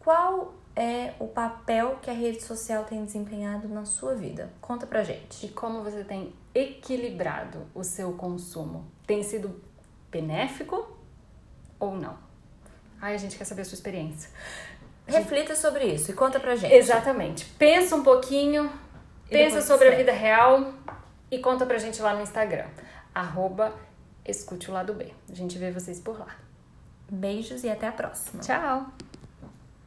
[0.00, 4.50] qual é o papel que a rede social tem desempenhado na sua vida?
[4.60, 5.44] Conta pra gente.
[5.44, 8.86] E como você tem equilibrado o seu consumo?
[9.06, 9.60] Tem sido
[10.10, 10.96] benéfico
[11.78, 12.16] ou não?
[13.00, 14.30] Ai, a gente quer saber a sua experiência.
[15.06, 16.72] Reflita sobre isso e conta pra gente.
[16.72, 17.46] Exatamente.
[17.58, 18.70] Pensa um pouquinho,
[19.26, 20.72] E pensa sobre a vida real
[21.30, 22.66] e conta pra gente lá no Instagram.
[23.14, 23.72] Arroba
[24.24, 25.12] escute o lado B.
[25.30, 26.36] A gente vê vocês por lá.
[27.10, 28.42] Beijos e até a próxima.
[28.42, 29.07] Tchau!